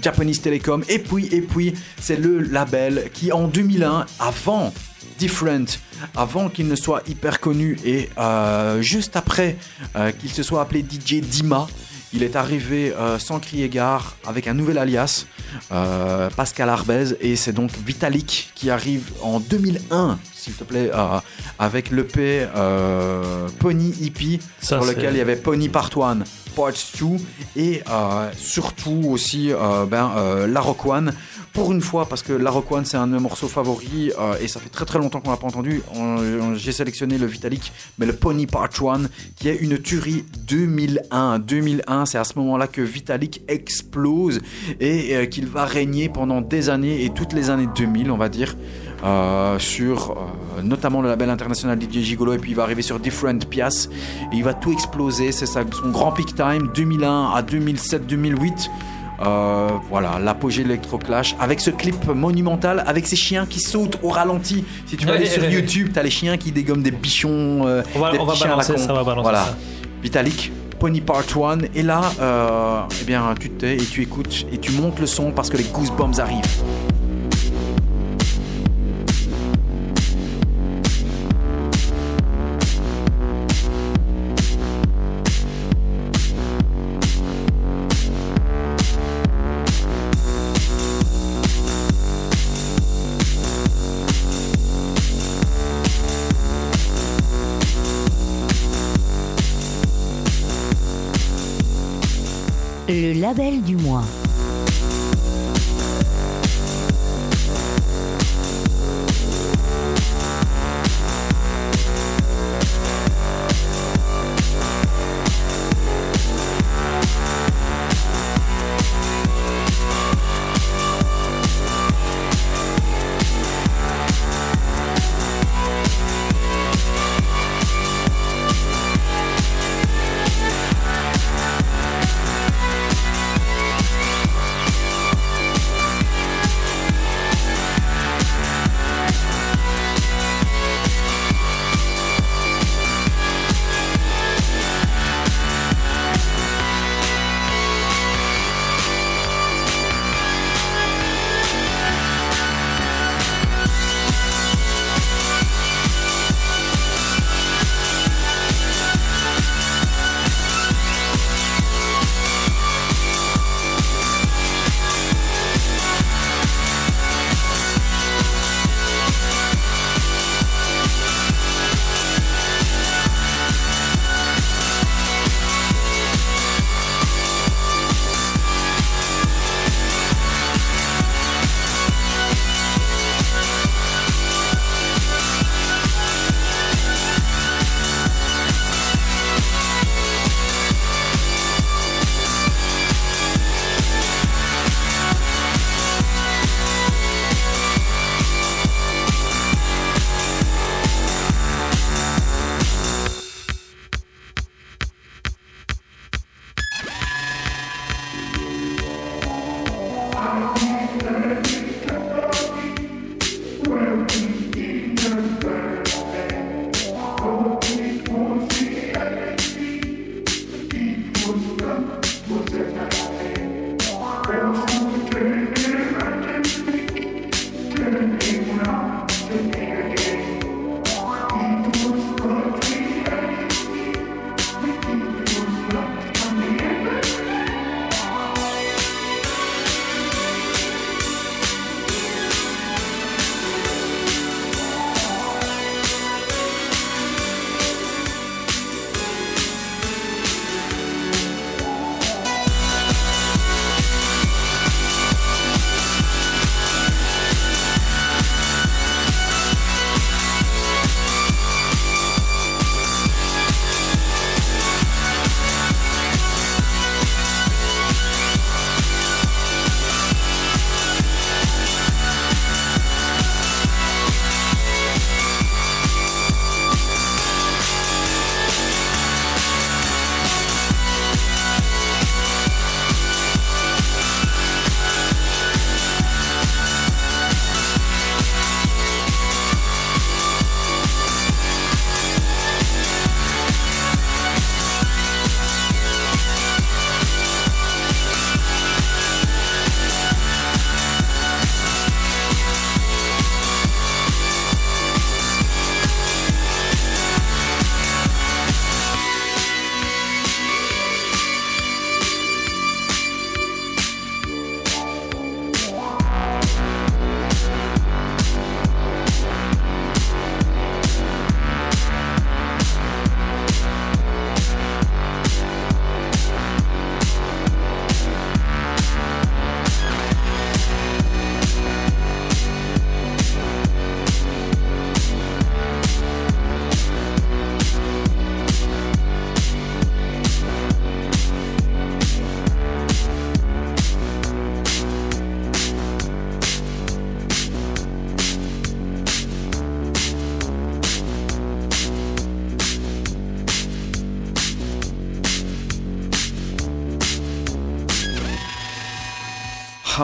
[0.02, 0.82] Japanese Telecom.
[0.88, 4.72] Et puis, et puis c'est le label qui en 2001, avant
[5.18, 5.78] Different,
[6.16, 9.56] avant qu'il ne soit hyper connu et euh, juste après
[9.94, 11.68] euh, qu'il se soit appelé DJ Dima,
[12.14, 15.26] il est arrivé euh, sans crier gare avec un nouvel alias,
[15.72, 21.18] euh, Pascal Arbez, et c'est donc Vitalik qui arrive en 2001, s'il te plaît, euh,
[21.58, 22.46] avec l'EP
[23.58, 26.20] Pony Hippie, Ça, c'est- lequel il y avait Pony Part 1,
[26.54, 27.16] Part 2,
[27.56, 27.82] et
[28.38, 29.50] surtout aussi
[29.90, 31.12] ben, La Rock One.
[31.54, 34.34] Pour une fois, parce que La Rock One c'est un de mes morceaux favoris, euh,
[34.40, 35.82] et ça fait très très longtemps qu'on l'a pas entendu,
[36.56, 39.02] j'ai sélectionné le Vitalik, mais le Pony Part 1,
[39.36, 41.38] qui est une tuerie 2001.
[41.38, 44.40] 2001, c'est à ce moment-là que Vitalik explose
[44.80, 48.28] et euh, qu'il va régner pendant des années et toutes les années 2000, on va
[48.28, 48.56] dire,
[49.04, 50.16] euh, sur
[50.60, 53.88] notamment le label international DJ Gigolo, et puis il va arriver sur Different Pias,
[54.32, 55.30] et il va tout exploser.
[55.30, 58.70] C'est son grand peak time 2001 à 2007-2008.
[59.22, 64.08] Euh, voilà, l'apogée de l'électroclash avec ce clip monumental avec ces chiens qui sautent au
[64.08, 64.64] ralenti.
[64.86, 65.44] Si tu vas aller sur.
[65.48, 67.62] YouTube, t'as les chiens qui dégomment des bichons.
[67.66, 68.78] euh, On va- des on va chiens à la balancer con.
[68.86, 69.44] ça, va balancer voilà.
[69.44, 69.56] ça.
[70.02, 70.50] Vitalik,
[70.80, 71.58] Pony Part 1.
[71.76, 75.06] Et là, euh, eh bien, tu te tais et tu écoutes et tu montes le
[75.06, 76.40] son parce que les goosebumps arrivent.
[103.04, 104.23] Le label du mois.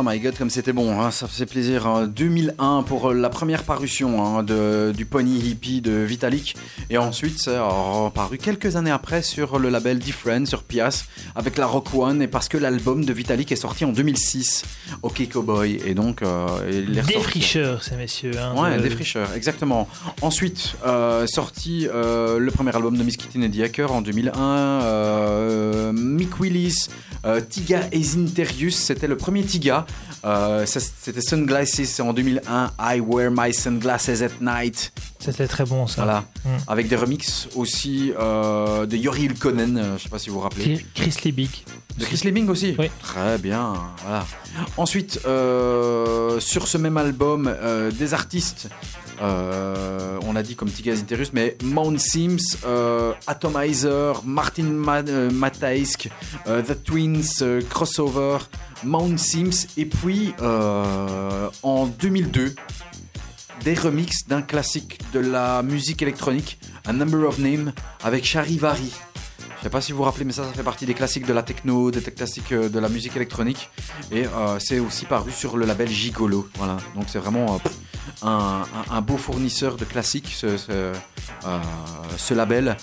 [0.00, 1.86] Oh my god, comme c'était bon, hein, ça faisait plaisir.
[1.86, 2.06] hein.
[2.06, 6.56] 2001 pour euh, la première parution hein, de, du Pony Hippie de Vitalik.
[6.88, 11.58] Et ensuite, c'est euh, paru quelques années après sur le label Different, sur Pias, avec
[11.58, 12.22] la Rock One.
[12.22, 14.64] Et parce que l'album de Vitalik est sorti en 2006,
[15.02, 15.80] OK Cowboy.
[15.84, 18.32] Et donc, euh, il est ressorti- Défricheur, ces messieurs.
[18.38, 19.86] hein, Ouais, de- Défricheur, exactement.
[20.22, 24.40] Ensuite, euh, sorti euh, le premier album de Miss Kitty et The Hacker en 2001.
[24.40, 26.86] euh, Mick Willis,
[27.24, 29.86] euh, Tiga Ezinterius, c'était le premier Tiga.
[30.24, 32.72] Euh, c'était Sunglasses en 2001.
[32.80, 34.92] I wear my sunglasses at night.
[35.18, 36.04] C'était très bon, ça.
[36.04, 36.24] Voilà.
[36.44, 36.48] Mm.
[36.68, 40.40] Avec des remixes aussi euh, de Yori Ilkonen, euh, je sais pas si vous vous
[40.42, 40.76] rappelez.
[40.94, 41.50] Chris- Chris Liebig.
[42.00, 42.90] De Chris Liebing aussi Oui.
[43.02, 43.74] Très bien.
[44.02, 44.26] Voilà.
[44.78, 48.70] Ensuite, euh, sur ce même album, euh, des artistes,
[49.20, 52.56] euh, on a dit comme Tigaz Interus, mais Mount Sims,
[53.26, 56.08] Atomizer, Martin Ma Mataisk,
[56.46, 58.38] The Twins, Crossover,
[58.82, 62.54] Mount Sims, et puis en 2002,
[63.62, 68.90] des remixes d'un classique de la musique électronique, A Number of Names, avec Charivari.
[69.60, 71.34] Je sais pas si vous vous rappelez, mais ça, ça fait partie des classiques de
[71.34, 73.68] la techno, des classiques euh, de la musique électronique.
[74.10, 76.48] Et euh, c'est aussi paru sur le label Gigolo.
[76.56, 76.78] Voilà.
[76.94, 77.58] Donc c'est vraiment euh,
[78.22, 80.92] un, un- un beau fournisseur de classiques, ce, ce, euh,
[82.16, 82.76] ce label.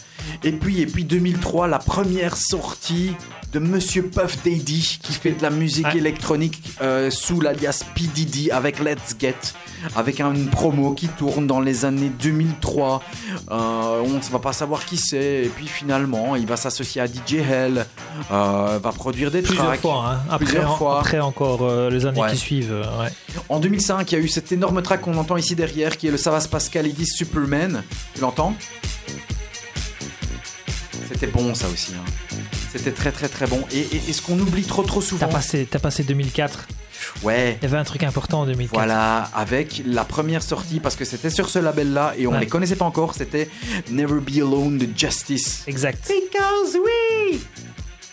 [0.44, 3.14] Et puis, et puis 2003, la première sortie
[3.54, 8.02] de Monsieur Puff Daddy qui fait de la musique électronique euh, sous l'alias P.
[8.14, 9.36] Diddy avec Let's Get,
[9.96, 13.02] avec une promo qui tourne dans les années 2003.
[13.50, 15.46] Euh, on ne va pas savoir qui c'est.
[15.46, 17.86] Et puis finalement, il va s'associer à DJ Hell,
[18.32, 19.80] euh, va produire des Plusieurs tracks.
[19.82, 20.20] fois, hein.
[20.30, 21.00] après, Plusieurs en- fois.
[21.00, 22.32] après encore les années Ouais.
[22.32, 22.86] qui suivent.
[23.00, 23.10] ouais.
[23.48, 26.12] En 2005, il y a eu cet énorme track qu'on entend ici derrière, qui est
[26.12, 27.84] le Savas Pascalidis Superman.
[28.16, 28.56] Tu l'entends?
[31.08, 31.94] C'était bon ça aussi.
[31.96, 32.36] hein.
[32.72, 33.64] C'était très très très bon.
[33.72, 35.26] Et, et- et ce qu'on oublie trop trop souvent.
[35.28, 36.68] T'as passé, t'as passé 2004.
[37.24, 37.58] Ouais.
[37.62, 38.74] Il y avait un truc important en 2004.
[38.76, 42.42] Voilà, avec la première sortie, parce que c'était sur ce label-là et on Ouais.
[42.42, 43.50] les connaissait pas encore, c'était
[43.90, 45.64] Never Be Alone de Justice.
[45.68, 46.06] Exact.
[46.08, 47.40] Because we.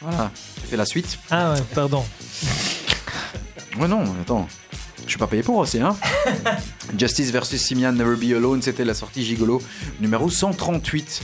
[0.00, 0.30] Voilà,
[0.60, 1.18] tu fais la suite.
[1.30, 2.04] Ah ouais, pardon.
[3.78, 4.46] Ouais, non, attends.
[5.04, 5.96] Je suis pas payé pour aussi, hein.
[6.98, 9.60] Justice versus Simian Never Be Alone, c'était la sortie Gigolo
[10.00, 11.22] numéro 138.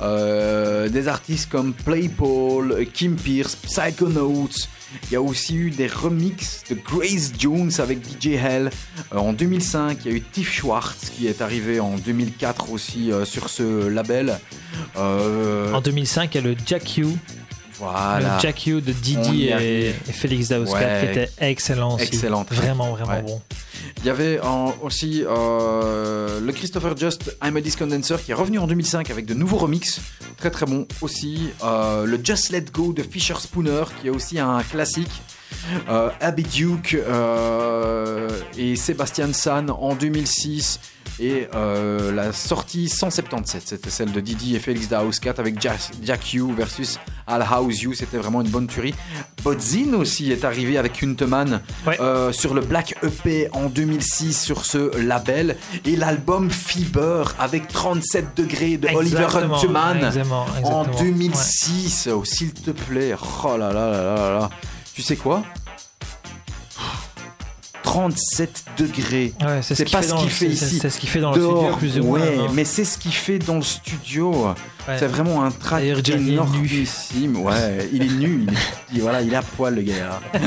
[0.00, 4.48] Euh, des artistes comme Playpole, Kim Pierce, Psychonauts.
[5.10, 8.70] Il y a aussi eu des remixes de Grace Jones avec DJ Hell.
[9.12, 13.10] Euh, en 2005, il y a eu Tiff Schwartz qui est arrivé en 2004 aussi
[13.10, 14.38] euh, sur ce label.
[14.96, 17.06] En 2005, il y a le Jack U.
[17.82, 18.36] Voilà.
[18.36, 21.00] Le Jack U de Didi et, Félix Daouskat Ouais.
[21.00, 22.04] qui était excellent aussi.
[22.06, 23.22] Excellent, Vraiment, vraiment Ouais.
[23.22, 23.40] bon.
[23.98, 28.34] Il y avait en- aussi euh, le Christopher Just I'm a Disc Condenser qui est
[28.34, 30.00] revenu en 2005 avec de nouveaux remixes,
[30.36, 31.50] très très bon aussi.
[31.64, 35.10] Euh, le Just Let Go de Fisher Spooner qui est aussi un classique.
[35.88, 40.80] Euh, Abby Duke euh, et Sébastien San en 2006
[41.20, 45.60] et euh, la sortie 177 c'était celle de Didi et Félix da House Cat avec
[45.60, 48.94] Jack, Jack You versus Al House You c'était vraiment une bonne tuerie.
[49.44, 54.96] Bodzin aussi est arrivé avec Hunteman euh, sur le Black EP en 2006 sur ce
[54.98, 55.56] label.
[55.84, 61.02] Et l'album Fever avec 37 degrés de Oliver Hunteman exactement, en exactement.
[61.02, 63.14] 2006 oh, s'il te plaît.
[63.44, 64.50] Oh là là là là là là
[64.94, 65.42] tu sais quoi
[67.82, 69.34] 37 degrés.
[69.42, 70.78] Ouais, c'est ce pas ce qu'il fait ici.
[70.80, 72.96] c'est ce qu'il fait dans le Dehors, studio, plus ou moins, Ouais, mais c'est ce
[72.96, 74.54] qu'il fait dans le studio.
[74.88, 74.96] Ouais.
[74.98, 77.36] C'est vraiment un track énormissime.
[77.36, 78.44] Ouais, il est nu.
[78.48, 78.56] Il est,
[78.94, 80.20] il- voilà, il est à poil, le gars.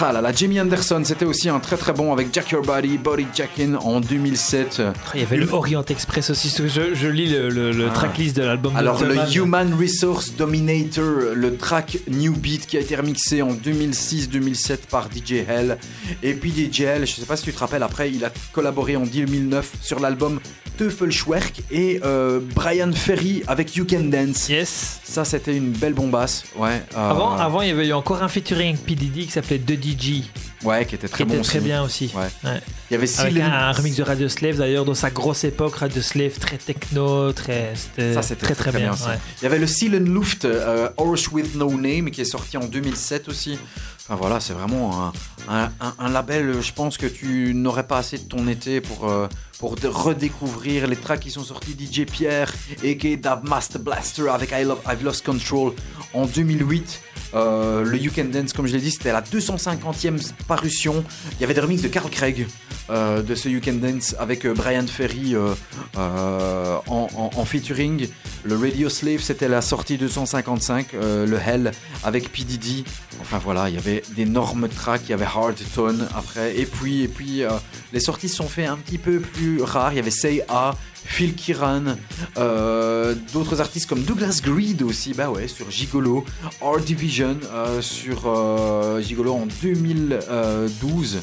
[0.00, 2.98] ah là là, Jimmy Anderson, c'était aussi un très très bon avec Jack Your Body,
[2.98, 4.82] Body Jackin en 2007.
[5.14, 6.48] Il y avait le Orient Express aussi.
[6.68, 7.94] Je, je lis le, le- le Ah.
[7.94, 8.76] tracklist de l'album.
[8.76, 9.34] Alors de le Hunteman.
[9.34, 15.44] Human Resource Dominator, le track New Beat qui a été remixé en 2006-2007 par DJ
[15.48, 15.78] Hell.
[16.22, 18.96] Et puis DJ Hell, je sais pas si tu te rappelles, après il a collaboré
[18.96, 20.40] en 2009 sur l'album
[20.76, 24.48] Teufelschwerk et euh, Brian Ferry avec You Can Dance.
[24.48, 25.00] Yes.
[25.04, 26.44] Ça c'était une belle bombasse.
[26.56, 26.82] Ouais.
[26.96, 28.94] euh, Avant, avant, il y avait eu encore un featuring avec P.
[28.94, 30.22] Diddy qui s'appelait The DJ.
[30.64, 31.66] Ouais, qui était très qui bon était très aussi.
[31.66, 32.10] bien aussi.
[32.14, 32.22] Ouais.
[32.50, 32.60] Ouais.
[32.90, 35.44] Il y avait Avec Seal un, un remix de Radio Slave d'ailleurs dans sa grosse
[35.44, 37.74] époque, Radio Slave très techno, très
[38.14, 38.92] Ça, c'était très, très bien.
[38.92, 39.18] ouais.
[39.40, 42.64] Il y avait le Seelen Luft, euh, Horse with No Name, qui est sorti en
[42.64, 43.58] 2007 aussi.
[44.06, 45.14] Enfin voilà, c'est vraiment
[45.48, 49.28] un, label, je pense que tu n'aurais pas assez de ton été pour, euh,
[49.62, 52.52] redécouvrir les tracks qui sont sortis DJ Pierre
[52.82, 55.72] et Dab Master Blaster avec I Love, I've Lost Control
[56.12, 57.00] en 2008.
[57.32, 61.02] Euh, le You Can Dance, comme je l'ai dit, c'était la 250e parution.
[61.32, 62.46] Il y avait des remixes de Carl Craig
[62.90, 65.34] euh, de ce You Can Dance avec Brian Ferry
[65.96, 68.08] en featuring.
[68.46, 70.92] Le Radio Slave, c'était la sortie 255.
[70.92, 71.72] euh, le Hell
[72.02, 72.44] avec P.
[72.44, 72.84] Diddy.
[73.22, 75.00] Enfin voilà, il y avait d'énormes tracks.
[75.04, 76.54] Il y avait Hard Tone après.
[76.58, 77.48] Et puis, et puis euh,
[77.94, 79.94] les sorties sont fait un petit peu plus rares.
[79.94, 80.74] Il y avait Say A.
[81.06, 81.96] Phil Kiran,
[82.38, 86.24] euh, d'autres artistes comme Douglas Greed aussi, bah ouais, sur Gigolo,
[86.62, 87.36] Art Division
[87.82, 91.20] sur Gigolo en 2012,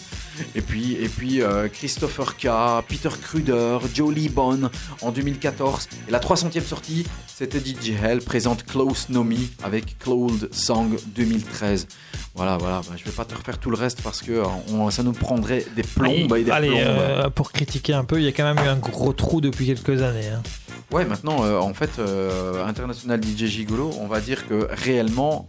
[0.53, 1.41] et puis, et puis
[1.73, 2.47] Christopher K,
[2.87, 4.69] Peter Kruder, Joe Lee Bon
[5.01, 10.95] en 2014, et la 300e sortie, c'était DJ Hell, présente Close Nomi avec Cloud Song
[11.15, 11.87] 2013.
[12.35, 14.89] Voilà, voilà, bah, je vais pas te refaire tout le reste parce que euh, on-
[14.91, 16.79] ça nous prendrait des plombes et des Allez, plombes.
[16.85, 19.65] euh, pour critiquer un peu, il y a quand même eu un gros trou depuis
[19.65, 20.27] quelques années.
[20.29, 20.41] hein.
[20.91, 25.47] Ouais, maintenant, euh, en fait, euh, International DJ Gigolo, on va dire que réellement,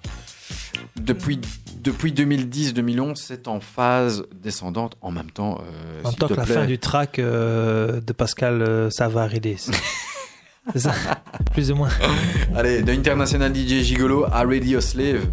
[0.96, 1.40] depuis,
[1.82, 4.96] depuis 2010-2011, c'est en phase descendante.
[5.02, 8.00] En même temps, euh, En même temps te que la plaît, fin du track euh,
[8.00, 8.88] de Pascal euh.
[10.72, 10.92] C'est ça
[11.52, 11.88] Plus ou moins.
[12.54, 15.26] Allez, de International DJ Gigolo à Radio Slave,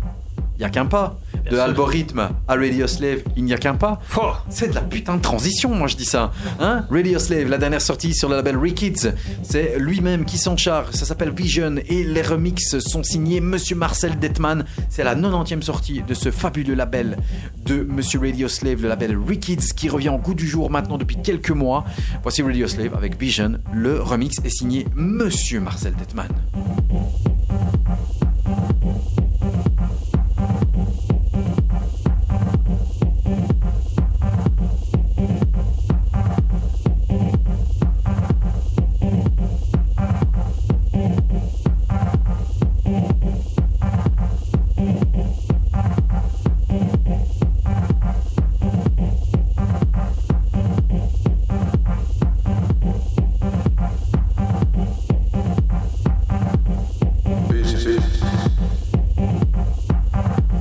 [0.60, 1.18] il n'y a qu'un pas.
[1.46, 1.62] de sûr.
[1.62, 4.02] Algorithme à Radio Slave, il n'y a qu'un pas.
[4.50, 6.34] C'est de la putain de transition, moi je dis ça.
[6.60, 6.86] Hein?
[6.92, 9.08] Radio Slave, la dernière sortie sur le label Rekids,
[9.42, 10.92] c'est lui-même qui s'en charge.
[10.92, 14.66] Ça s'appelle Vision et les remixes sont signés Monsieur Marcel Detman.
[14.90, 17.18] C'est la 90e sortie de ce fabuleux label
[17.66, 21.22] de Monsieur Radio Slave, le label Rekids qui revient au goût du jour maintenant depuis
[21.22, 21.86] quelques mois.
[22.22, 23.60] Voici Radio Slave avec Vision.
[23.74, 26.28] Le remix est signé Monsieur Marcel Detman.
[30.40, 30.80] Thank
[57.86, 58.20] less
[60.40, 60.54] Thank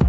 [0.00, 0.05] you.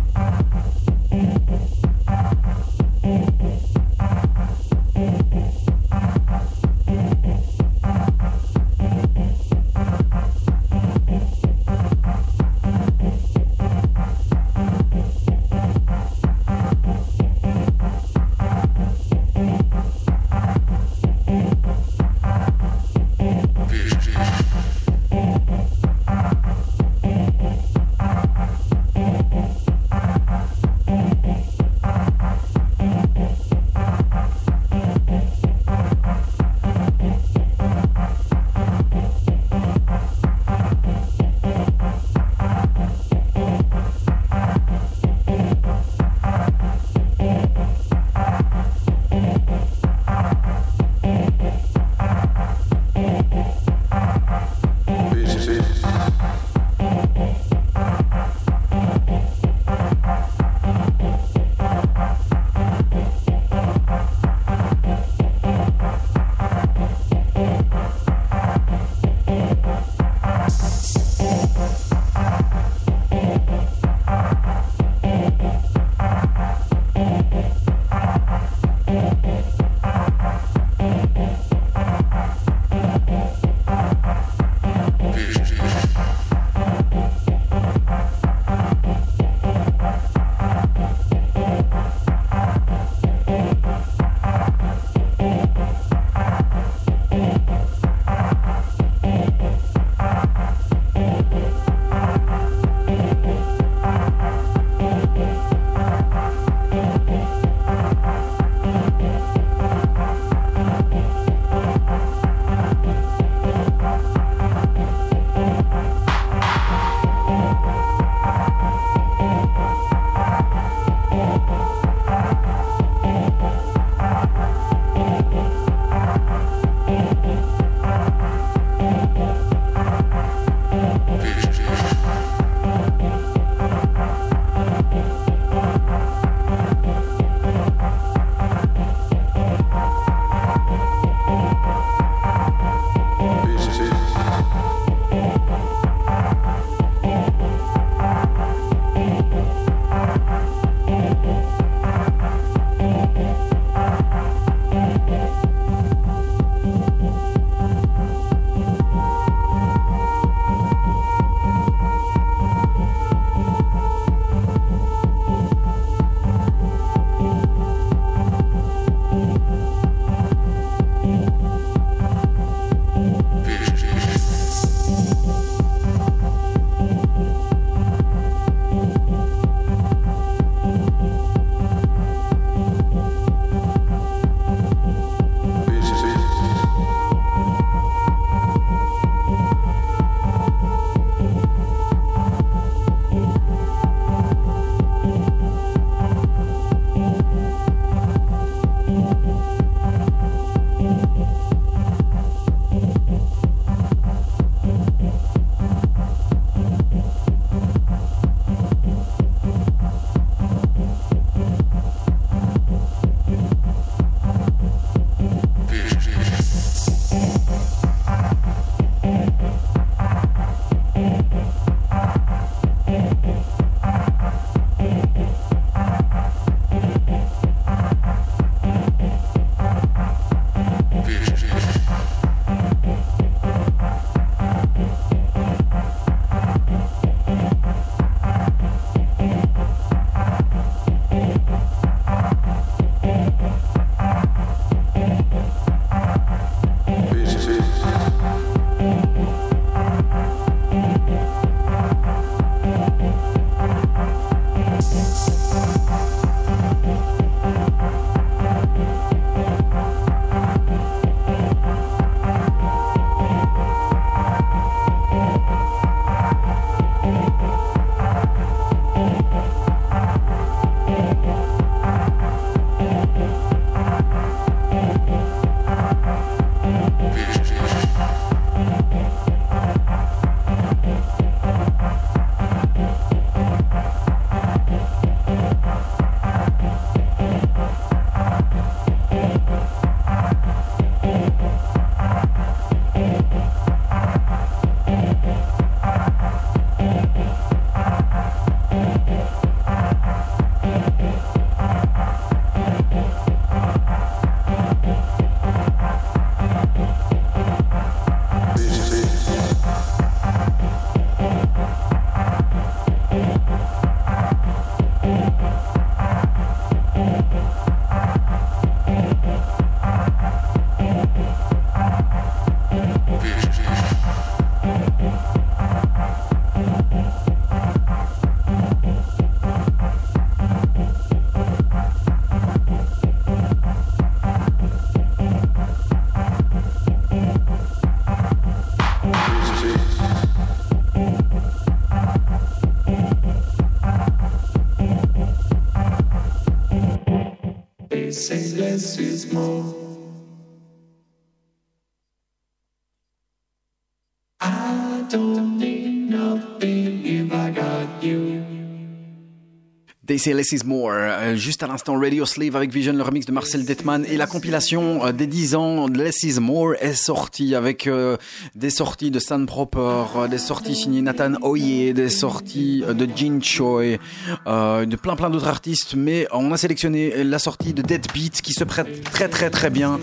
[360.17, 360.91] Say Less Is More.
[360.93, 364.25] Euh, juste à l'instant, Radio Slave avec Vision, le remix de Marcel Detman et la
[364.25, 368.17] compilation euh, des 10 ans de Less Is More est sortie avec euh,
[368.55, 373.97] des sorties de Stan Proper, des sorties signées Nathan Oye, des sorties de Jin Choi,
[374.45, 375.95] de plein plein d'autres artistes.
[375.95, 379.99] Mais on a sélectionné la sortie de Deadbeat qui se prête très très très bien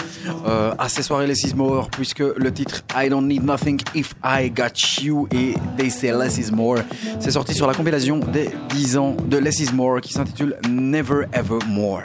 [0.46, 4.50] à ces soirées Less Is More puisque le titre I Don't Need Nothing If I
[4.50, 6.78] Got You et They Say Less Is More.
[7.20, 11.24] C'est sorti sur la compilation des 10 ans de Less Is More qui s'intitule Never
[11.32, 12.04] Ever More.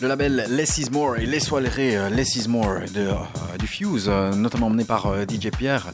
[0.00, 3.66] Le label Less is More et Les Soirées euh, Less is More de, euh, du
[3.66, 5.92] Fuse, euh, notamment emmené par DJ Pierre,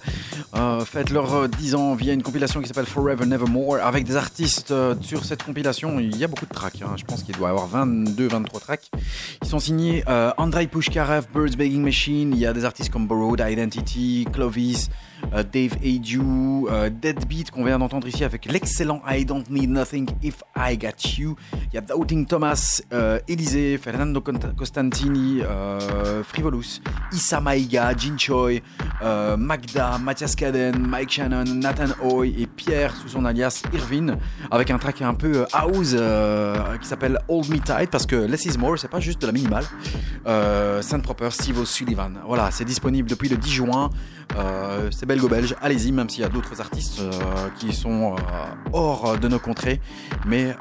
[0.85, 4.73] fêtent leurs euh, 10 ans via une compilation qui s'appelle Forever Nevermore avec des artistes
[5.01, 5.99] sur cette compilation.
[5.99, 6.95] Il y a beaucoup de tracks, hein.
[6.97, 8.91] je pense qu'il doit y avoir 22-23 tracks.
[9.43, 10.05] Ils sont signés
[10.37, 14.89] Andrei Pushkarev, Birds Begging Machine, il y a des artistes comme Borrowed Identity, Clovis,
[15.35, 20.09] euh, Dave Adew, euh, Deadbeat qu'on vient d'entendre ici avec l'excellent I Don't Need Nothing
[20.23, 21.37] If I Got You.
[21.73, 24.23] Il y a Doubting Thomas, euh, Élysée, Fernando
[24.57, 26.81] Costantini, euh, Frivolous,
[27.13, 28.61] Issa Maïga, Jin Choi,
[29.37, 34.17] Magda, Mathias Caden, Mike Shannon, Nathan Hoy et Pierre sous son alias Irvin
[34.51, 35.95] avec un track un peu house
[36.81, 39.33] qui s'appelle Hold Me Tight parce que Less is More c'est pas juste de la
[39.33, 39.65] minimale.
[40.83, 42.13] Saint Proper, Steve O'Sullivan.
[42.27, 43.91] Voilà, c'est disponible depuis le 10 juin.
[44.37, 45.55] Euh, c'est belgo-belge.
[45.63, 47.11] Allez-y, même s'il y a d'autres artistes euh,
[47.59, 48.17] qui sont euh,
[48.73, 49.81] hors de nos contrées.
[50.27, 50.55] Mais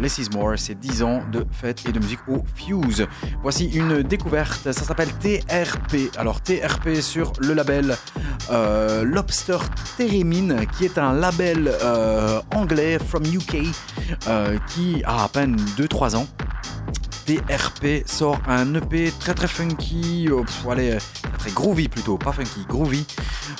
[0.00, 3.06] Less is More, c'est 10 ans de fête et de musique au Fuse.
[3.42, 6.16] Voici une découverte, ça s'appelle TRP.
[6.16, 7.96] Alors TRP sur le label
[9.02, 9.58] Lobster
[9.96, 11.72] Theremin, qui est un label
[12.54, 13.62] anglais from UK
[14.68, 16.26] qui a à peine 2-3 ans.
[17.26, 20.98] TRP sort un EP très très funky, euh, très,
[21.38, 23.06] très groovy plutôt, pas funky, groovy.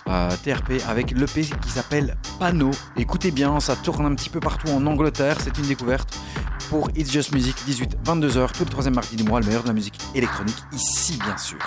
[0.09, 2.71] Euh, TRP avec l'EP qui s'appelle Pano.
[2.97, 6.19] Écoutez bien, ça tourne un petit peu partout en Angleterre, c'est une découverte
[6.69, 9.75] pour It's Just Music, 18-22h, tout le troisième mardi du mois, le meilleur de la
[9.75, 11.59] musique électronique, ici bien sûr.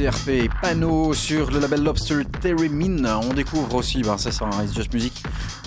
[0.00, 3.20] TRP Pano sur le label Lobster Theremin.
[3.28, 5.12] On découvre aussi, ben c'est ça, hein, It's Just Music.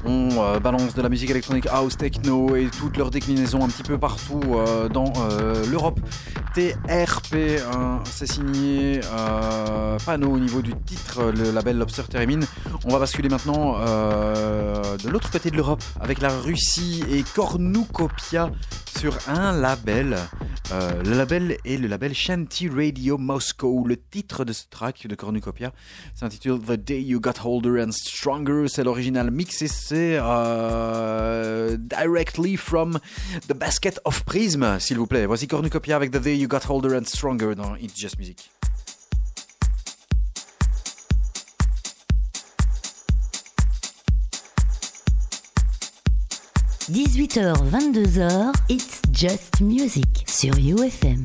[0.06, 3.84] On euh, balance de la musique électronique house, techno et toutes leurs déclinaisons un petit
[3.84, 6.00] peu partout euh, dans euh, l'Europe.
[6.56, 9.02] TRP, hein, c'est signé
[10.04, 12.40] Pano au niveau du titre, le label Lobster Theremin.
[12.86, 18.52] On va basculer maintenant de l'autre côté de l'Europe avec la Russie et Cornucopia
[18.98, 20.18] sur un label.
[20.74, 23.86] Euh, le label est le label Shanty Radio Moscow.
[23.86, 25.72] Le titre de ce track de Cornucopia
[26.16, 28.66] s'intitule The Day You Got Older and Stronger.
[28.68, 33.00] C'est l'original mix et c'est euh, directly from
[33.48, 35.28] the basket of Prism, s'il vous plaît.
[35.28, 38.50] Voici Cornucopia avec The Day You Got Older and Stronger dans It's Just Music.
[46.92, 51.24] 18h, 22h, It's Just Music sur UFM.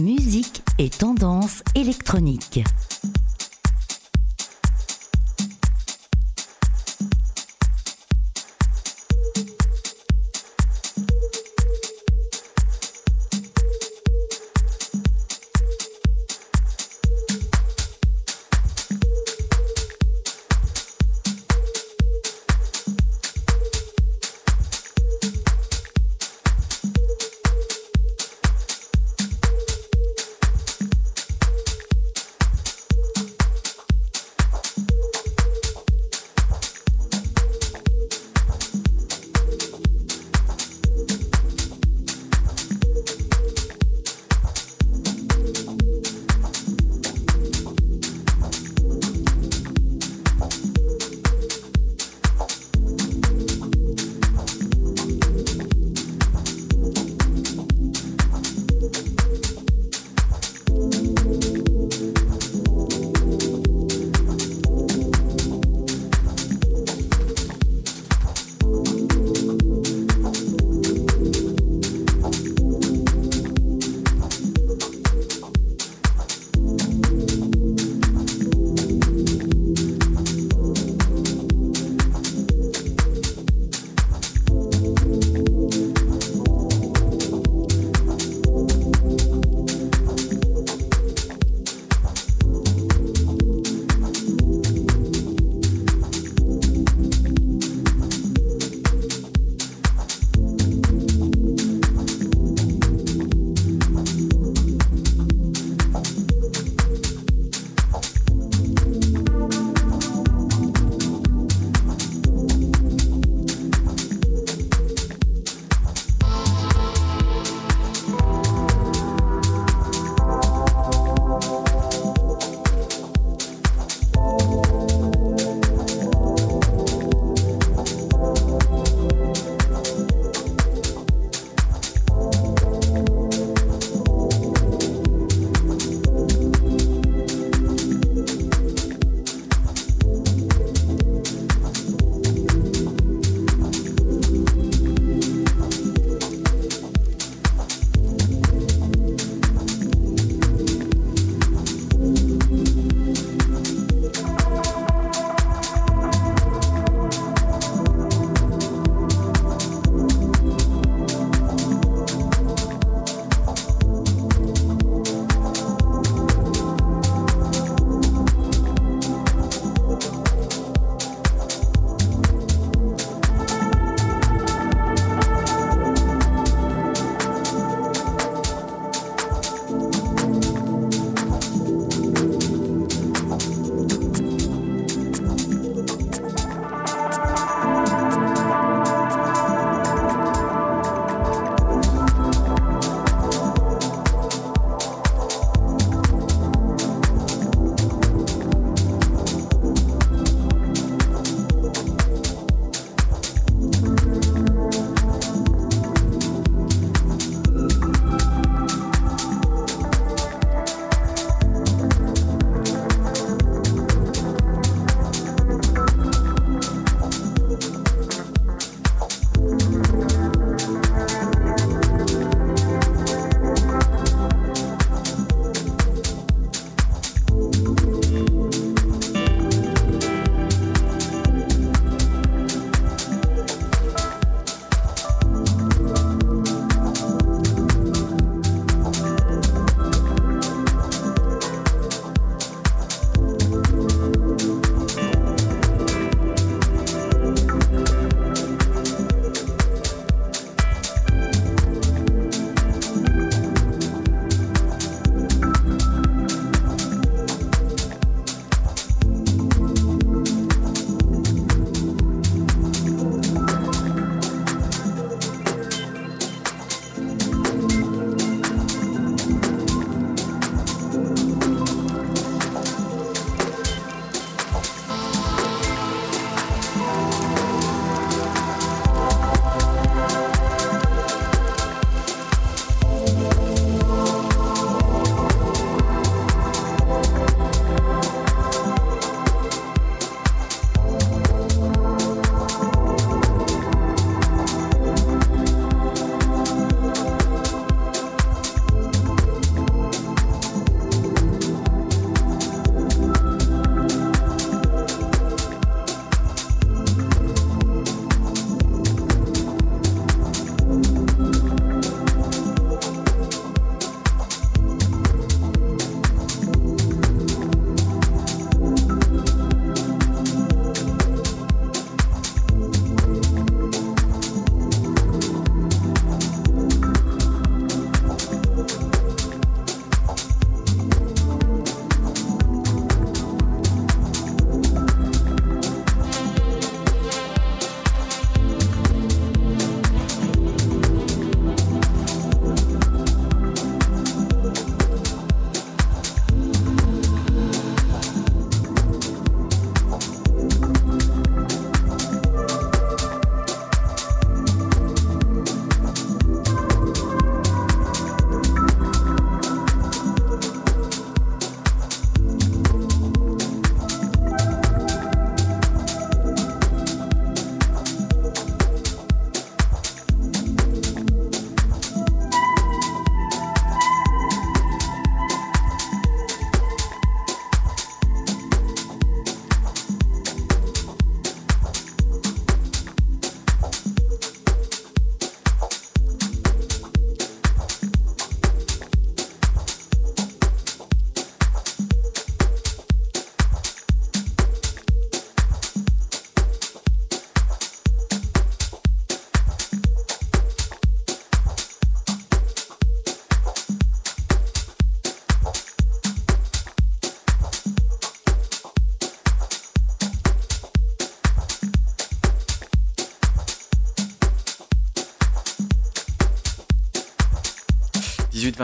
[0.00, 2.64] Musique et tendance électronique.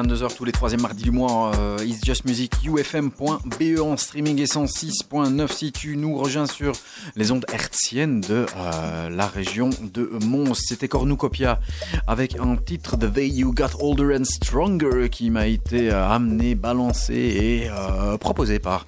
[0.03, 4.45] 18-22h tous les troisièmes mardis du mois, euh, It's Just Music, ufm.be en streaming et
[4.47, 6.73] 106.9 si tu nous rejoins sur
[7.17, 10.55] les ondes hertziennes de euh, la région de Mons.
[10.55, 11.61] C'était Cornucopia
[12.07, 16.55] avec un titre The Way You Got Older and Stronger qui m'a été euh, amené,
[16.55, 17.71] balancé et
[18.19, 18.85] proposé par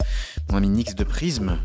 [0.51, 1.59] mon ami Nix de Prisme.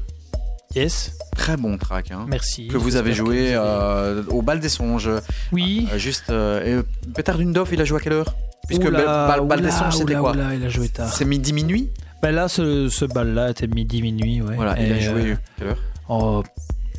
[0.76, 1.14] Yes.
[1.36, 2.12] Très bon track.
[2.12, 2.68] Hein, Merci.
[2.68, 5.10] Que vous avez joué vous avez- euh, au bal des songes.
[5.52, 5.88] Oui.
[5.92, 6.30] Euh, juste.
[6.30, 8.36] euh, et Petar Dundov, il a joué à quelle heure?
[8.70, 11.12] Puisque Oula, bal, bal des songes, c'était quoi oula, il a joué tard.
[11.12, 11.90] C'est midi minuit
[12.22, 14.42] Ben là, ce, ce bal-là était midi, minuit.
[14.42, 14.56] Ouais.
[14.56, 15.78] Voilà, il a Et, joué euh, quelle heure
[16.08, 16.44] Oh,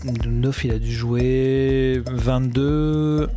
[0.05, 3.29] Dundov, il a dû jouer 22,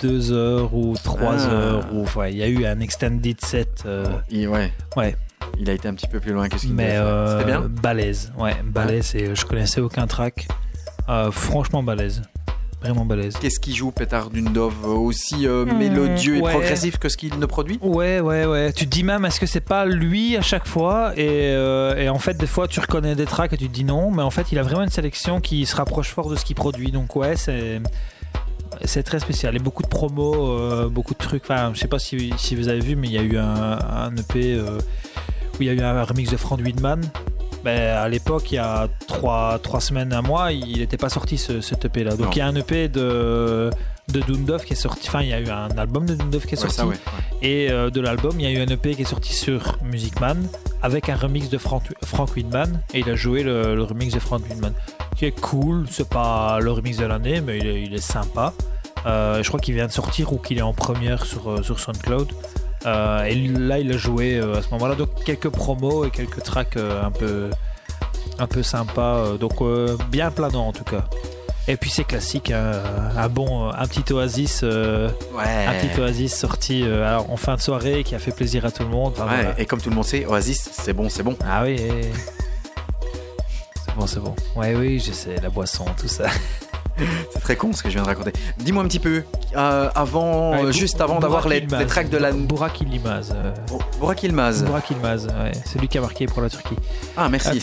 [0.00, 1.50] 2 heures ou 3 Ah.
[1.52, 1.88] heures.
[1.94, 3.82] Ou, ouais, il y a eu un extended set.
[3.86, 4.72] euh, Il- ouais.
[4.96, 5.16] ouais.
[5.58, 7.60] Il a été un petit peu plus loin que ce qu'il Mais euh, C'était bien
[7.62, 8.32] balèze.
[8.38, 9.14] Ouais, balèze.
[9.14, 10.48] Et je connaissais aucun track.
[11.08, 12.22] Euh, franchement balèze.
[12.82, 13.34] Vraiment balèze.
[13.40, 17.46] Qu'est-ce qu'il joue, Petar Dundov Aussi euh, Hmm, mélodieux et progressif que ce qu'il ne
[17.46, 17.78] produit?
[17.80, 18.72] Ouais, ouais, ouais.
[18.72, 21.12] Tu te dis même, est-ce que c'est pas lui à chaque fois?
[21.16, 23.84] Et, euh, et en fait, des fois, tu reconnais des tracks et tu te dis
[23.84, 26.44] non, mais en fait, il a vraiment une sélection qui se rapproche fort de ce
[26.44, 26.90] qu'il produit.
[26.90, 27.80] Donc, ouais, c'est.
[28.84, 31.42] C'est très spécial et beaucoup de promos, euh, beaucoup de trucs.
[31.44, 33.78] Enfin, je sais pas si, si vous avez vu, mais il y a eu un,
[33.78, 34.78] un EP euh,
[35.54, 37.00] où il y a eu un remix de Frank Widman.
[37.64, 41.38] Ben, à l'époque, il y a trois, trois semaines, un mois, il n'était pas sorti
[41.38, 42.10] ce, cet EP là.
[42.16, 42.30] Donc Non.
[42.32, 43.70] il y a un EP de,
[44.12, 45.08] de Dundov qui est sorti.
[45.08, 46.76] Enfin, il y a eu un album de Dundov qui est Ouais, sorti.
[46.76, 46.96] ça, ouais,
[47.40, 50.20] Et euh, de l'album, il y a eu un EP qui est sorti sur Music
[50.20, 50.44] Man
[50.82, 52.80] avec un remix de Frank, Frank Widman.
[52.94, 54.72] Et il a joué le, le remix de Frank Widman
[55.16, 55.86] qui est cool.
[55.88, 58.52] C'est pas le remix de l'année, mais il est, il est sympa.
[59.06, 61.78] Euh, je crois qu'il vient de sortir ou qu'il est en première sur, euh, sur
[61.78, 62.28] SoundCloud.
[62.86, 64.94] Euh, et là, il a joué euh, à ce moment-là.
[64.94, 67.50] Donc, quelques promos et quelques tracks euh, un peu,
[68.38, 69.36] un peu sympas.
[69.38, 69.54] donc,
[70.10, 71.04] bien planant en tout cas.
[71.68, 72.50] Et puis, c'est classique.
[72.50, 72.72] hein,
[73.16, 74.62] un bon, un petit Oasis.
[74.64, 75.66] euh, Ouais.
[75.68, 78.72] Un petit Oasis sorti euh, alors, en fin de soirée qui a fait plaisir à
[78.72, 79.12] tout le monde.
[79.16, 79.60] Enfin, Ouais, voilà.
[79.60, 81.36] Et comme tout le monde sait, Oasis, c'est bon, c'est bon.
[81.46, 81.74] Ah oui.
[81.74, 82.10] et-
[83.86, 84.34] C'est bon, c'est bon.
[84.56, 86.24] Ouais, oui, je sais, la boisson, tout ça.
[87.32, 88.32] C'est très con ce que je viens de raconter.
[88.58, 89.22] Dis-moi un petit peu,
[89.56, 92.32] euh, avant, Ouais, euh, juste avant d'avoir les, les tracks de la.
[92.32, 93.32] Burak Yilmaz.
[93.34, 93.52] euh,
[93.98, 94.64] Burak Yilmaz.
[94.64, 95.52] Burak ouais.
[95.64, 96.76] C'est lui qui a marqué pour la Turquie.
[97.16, 97.60] Ah, merci.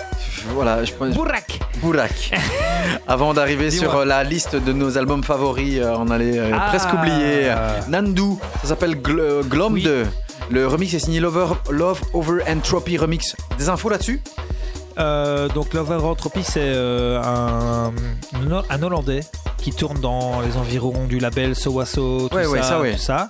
[0.54, 1.14] voilà, je pense.
[1.14, 2.30] Burak Burak.
[3.08, 6.66] Avant d'arriver sur euh, la liste de nos albums favoris, on allait Ah.
[6.68, 7.52] presque oublier.
[7.88, 10.06] Nandu, ça s'appelle Gl- Glom 2.
[10.50, 13.36] Le remix est signé Lover, Love Over Entropy Remix.
[13.58, 14.22] Des infos là-dessus?
[14.98, 17.92] Euh, donc Love Entropy, c'est euh, un,
[18.70, 19.20] un Hollandais
[19.58, 22.92] qui tourne dans les environs du label Sowaso, tout Ouais, ça, ouais, ça, ouais.
[22.94, 23.28] tout ça.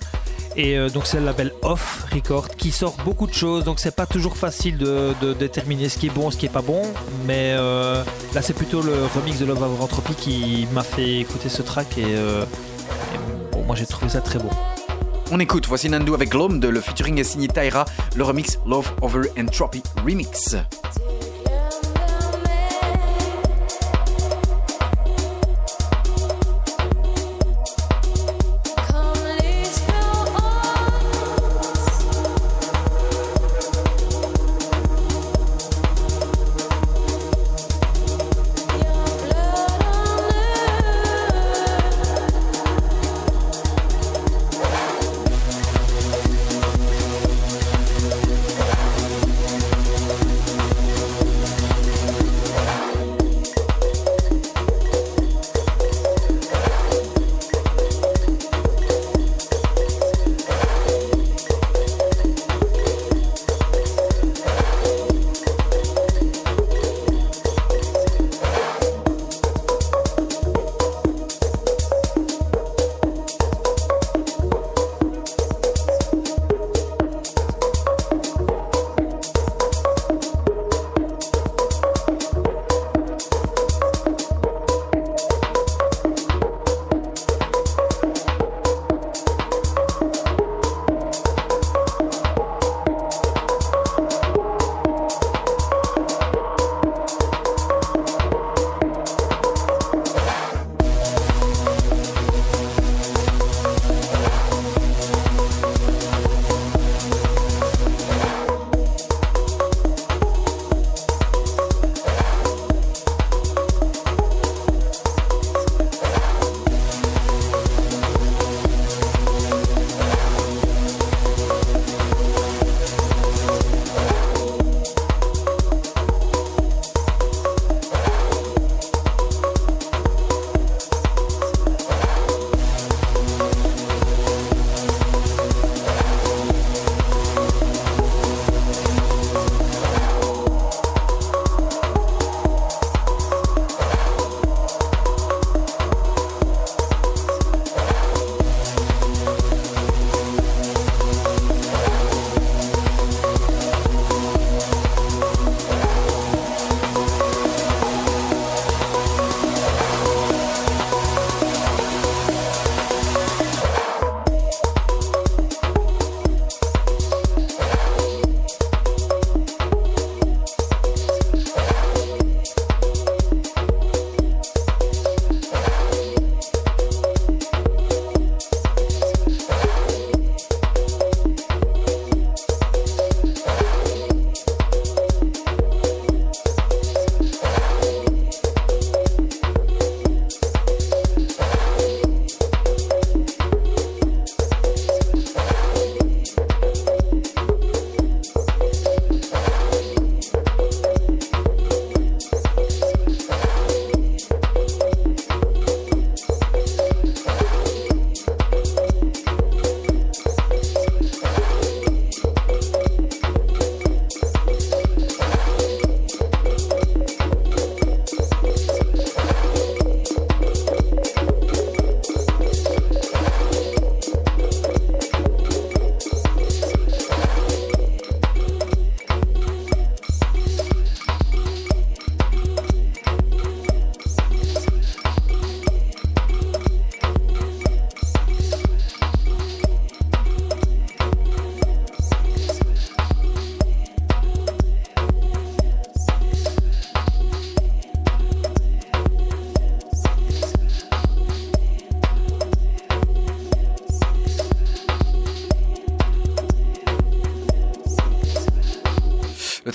[0.55, 3.95] Et euh, donc c'est le label Off Record qui sort beaucoup de choses, donc c'est
[3.95, 6.81] pas toujours facile de, de déterminer ce qui est bon, ce qui est pas bon.
[7.25, 11.49] Mais euh, là c'est plutôt le remix de Love Over Entropy qui m'a fait écouter
[11.49, 13.17] ce track et, et
[13.51, 14.49] bon, moi j'ai trouvé ça très bon.
[15.31, 16.71] On écoute, voici Nandu avec Glom 2.
[16.71, 17.85] Le featuring est signé Tyra.
[18.15, 20.55] Le remix Love Over Entropy Remix.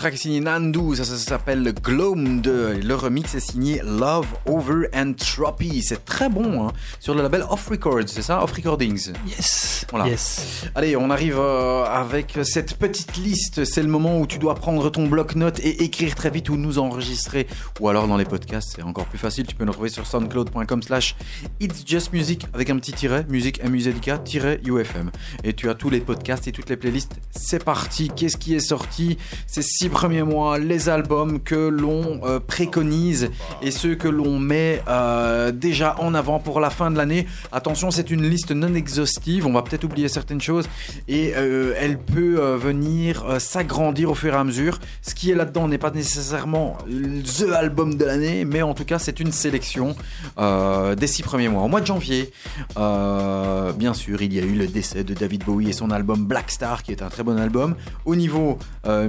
[0.04, 2.80] Track est signé Nandu, ça, ça s'appelle Gloam 2.
[2.84, 5.80] Le remix est signé Love Over Entropy.
[5.80, 8.44] C'est très bon, hein, sur le label Off Records, c'est ça?
[8.44, 9.14] Off Recordings.
[9.26, 9.86] Yes.
[9.88, 10.08] Voilà.
[10.08, 10.66] Yes.
[10.74, 13.64] Allez, on arrive euh, avec cette petite liste.
[13.64, 16.78] C'est le moment où tu dois prendre ton bloc-notes et écrire très vite ou nous
[16.78, 17.46] enregistrer.
[17.80, 19.46] Ou alors dans les podcasts, c'est encore plus facile.
[19.46, 21.16] Tu peux nous retrouver sur soundcloud.com slash
[21.60, 25.10] It's Just Music avec un petit tiret, musique M-U-Z-I-K, tiret UFM.
[25.44, 27.14] Et tu as tous les podcasts et toutes les playlists.
[27.46, 28.08] C'est parti.
[28.08, 30.58] Qu'est-ce qui est sorti ces six premiers mois?
[30.58, 33.30] Les albums que l'on euh, préconise
[33.64, 37.26] et ceux que l'on met euh, déjà en avant pour la fin de l'année.
[37.50, 39.46] Attention, c'est une liste non exhaustive.
[39.46, 40.68] On va peut-être oublier certaines choses
[41.08, 44.78] et euh, elle peut euh, venir s'agrandir au fur et à mesure.
[45.02, 48.98] Ce qui est là-dedans n'est pas nécessairement the album de l'année, mais en tout cas,
[48.98, 49.96] c'est une sélection
[50.36, 51.62] des six premiers mois.
[51.62, 52.30] Au mois de janvier,
[52.76, 56.50] bien sûr, il y a eu le décès de David Bowie et son album Black
[56.50, 57.76] Star, qui est un très bon album.
[58.04, 58.58] Au niveau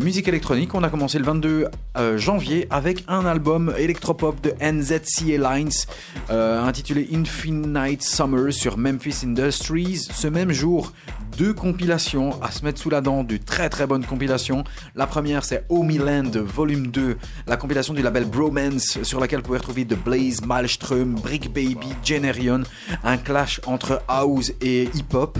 [0.01, 1.67] musique électronique, on a commencé le 22
[1.97, 5.85] euh, janvier avec un album électropop NZCA Lines
[6.29, 10.07] euh, intitulé Infinite Summer sur Memphis Industries.
[10.11, 10.91] Ce même jour,
[11.37, 14.63] deux compilations à se mettre sous la dent, du très très bonne compilation.
[14.95, 17.17] La première c'est Land Volume 2,
[17.47, 21.87] la compilation du label Bromance sur laquelle vous pouvez retrouver The Blaze, Malmström, Brick Baby,
[22.03, 22.63] Generion,
[23.03, 25.37] un clash entre house et hip-hop.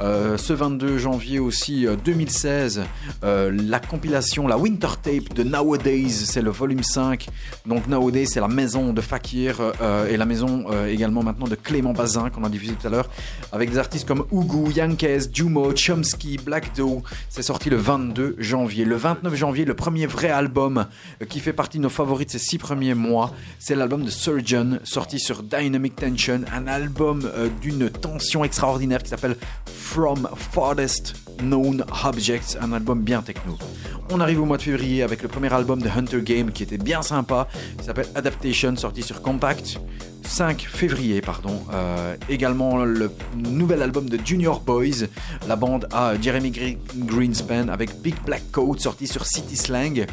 [0.00, 2.82] Euh, ce 22 janvier aussi euh, 2016,
[3.24, 7.26] euh, la compilation, la Winter Tape de Nowadays, c'est le volume 5.
[7.66, 11.54] Donc Nowadays c'est la maison de Fakir euh, et la maison euh, également maintenant de
[11.54, 13.08] Clément Bazin qu'on a diffusé tout à l'heure,
[13.52, 17.02] avec des artistes comme Ugu, Yankes, Jumo, Chomsky, Black Doe.
[17.28, 18.84] C'est sorti le 22 janvier.
[18.84, 20.86] Le 29 janvier, le premier vrai album
[21.22, 24.10] euh, qui fait partie de nos favoris de ces six premiers mois, c'est l'album de
[24.10, 29.36] Surgeon, sorti sur Dynamic Tension, un album euh, d'une tension extraordinaire qui s'appelle
[29.66, 33.56] From Farthest Known Objects, un album bien techno.
[34.10, 36.78] On arrive au mois de février avec le premier album de Hunter Game qui était
[36.78, 37.46] bien sympa,
[37.78, 39.78] qui s'appelle Adaptation, sorti sur Compact.
[40.22, 41.60] 5 février, pardon.
[41.72, 45.06] Euh, également le nouvel album de Junior Boys,
[45.48, 50.06] la bande à Jeremy Gre- Greenspan avec Big Black Coat sorti sur City Slang.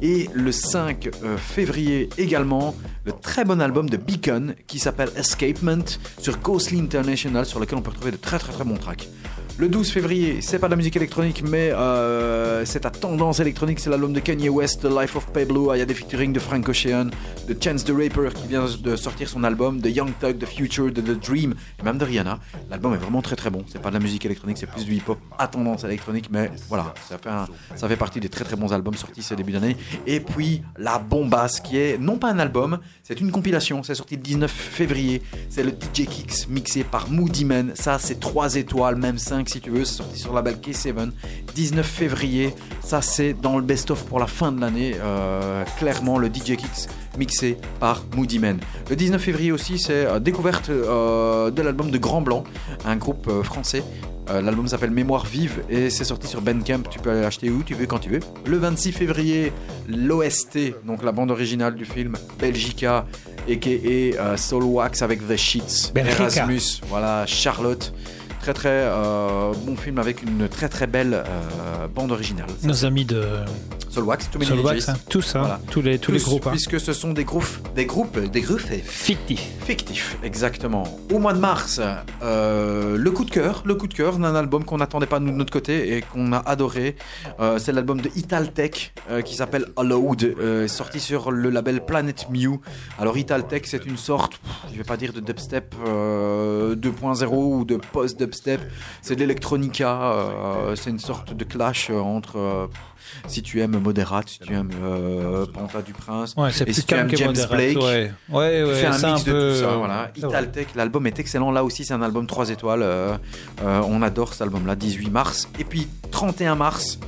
[0.00, 2.74] Et le 5 euh, février également,
[3.04, 5.84] le très bon album de Beacon qui s'appelle Escapement
[6.18, 9.08] sur Ghostly International sur lequel on peut retrouver de très très très bons tracks.
[9.58, 13.80] Le 12 février, c'est pas de la musique électronique, mais euh, c'est à tendance électronique.
[13.80, 15.74] C'est l'album de Kanye West, The Life of Pablo.
[15.74, 17.10] Il y a des featuring de Frank Ocean,
[17.46, 20.90] de Chance the Rapper qui vient de sortir son album, de Young Thug, The Future,
[20.90, 22.38] de The Dream, et même de Rihanna.
[22.70, 23.62] L'album est vraiment très très bon.
[23.68, 26.94] C'est pas de la musique électronique, c'est plus du hip-hop à tendance électronique, mais voilà,
[27.08, 29.76] ça fait, ça fait partie des très très bons albums sortis ce début d'année.
[30.06, 33.82] Et puis la bombasse qui est non pas un album, c'est une compilation.
[33.82, 35.22] C'est sorti le 19 février.
[35.50, 37.72] C'est le DJ Kicks mixé par Moody Man.
[37.74, 39.84] Ça, c'est 3 étoiles, même 5 si tu veux.
[39.84, 41.10] C'est sorti sur le label K7.
[41.54, 42.54] 19 février.
[42.82, 44.94] Ça, c'est dans le best-of pour la fin de l'année.
[45.00, 46.88] Euh, clairement, le DJ Kicks
[47.18, 48.58] mixé par Moody Man.
[48.90, 52.44] Le 19 février aussi, c'est euh, découverte euh, de l'album de Grand Blanc,
[52.84, 53.82] un groupe euh, français.
[54.28, 56.84] L'album s'appelle Mémoire vive et c'est sorti sur Bandcamp.
[56.88, 58.20] Tu peux aller l'acheter où tu veux, quand tu veux.
[58.46, 59.52] Le 26 février,
[59.88, 63.04] l'OST, donc la bande originale du film Belgica,
[63.50, 63.68] a.k.a.
[63.68, 65.92] euh, Soul Wax avec The Sheets.
[65.94, 67.92] Erasmus, voilà, Charlotte.
[68.42, 72.48] Très très euh, bon film avec une très très belle euh, bande originale.
[72.64, 73.22] Nos amis de
[73.88, 74.90] Soulwax, DJs.
[74.90, 75.60] hein, tous, Voilà.
[75.70, 76.46] tous les tous les groupes.
[76.48, 76.50] hein.
[76.50, 77.46] Puisque ce sont des groupes,
[77.76, 79.48] des groupes, des groupes fictifs.
[79.64, 80.82] Fictifs, exactement.
[81.12, 81.80] Au mois de mars,
[82.22, 85.26] euh, le coup de cœur, le coup de cœur d'un album qu'on n'attendait pas de
[85.26, 86.96] notre côté et qu'on a adoré.
[87.58, 88.92] C'est l'album de Italtech
[89.24, 92.58] qui s'appelle Allowed, sorti sur le label Planet Mew.
[92.98, 94.40] Alors Italtech, c'est une sorte,
[94.72, 98.31] je vais pas dire de dubstep euh, 2.0 ou de post-dubstep,
[99.02, 100.02] c'est de l'électronica.
[100.02, 102.66] euh, c'est une sorte de clash euh, entre euh,
[103.26, 106.94] si tu aimes Moderat, si tu aimes euh, Panta du Prince, Ouais, et si tu
[106.94, 108.12] aimes James Blake, ouais.
[108.30, 109.76] Ouais, tu fais un mix un de tout ça.
[109.76, 110.10] Voilà.
[110.16, 111.50] Italtech, l'album est excellent.
[111.50, 112.84] Là aussi, c'est un album 3 étoiles.
[113.62, 115.48] on adore cet album-là, 18 mars.
[115.58, 116.98] Et puis 31 mars,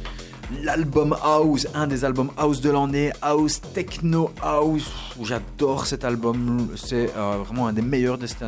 [0.63, 4.91] l'album House, un des albums House de l'année, House Techno House.
[5.23, 6.69] J'adore cet album.
[6.77, 8.45] C'est euh, vraiment un des meilleurs de cette.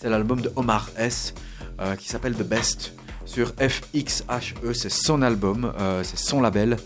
[0.00, 1.34] C'est l'album de Omar S.
[1.80, 2.94] euh, qui s'appelle The Best
[3.24, 4.72] sur FXHE.
[4.72, 6.76] C'est son album, euh, c'est son label.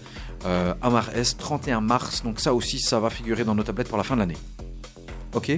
[0.45, 2.23] Euh, Omar S, 31 mars.
[2.23, 4.37] Donc ça aussi, ça va figurer dans nos tablettes pour la fin de l'année.
[5.35, 5.53] Ok?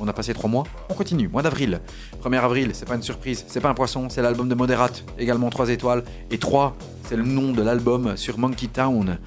[0.00, 1.28] On a passé trois mois, on continue.
[1.28, 1.80] Mois d'avril.
[2.24, 5.48] 1er avril, c'est pas une surprise, c'est pas un poisson, c'est l'album de Moderat, également
[5.48, 6.02] 3 étoiles.
[6.30, 6.76] Et 3,
[7.12, 9.18] c'est le nom de l'album sur Monkey Town.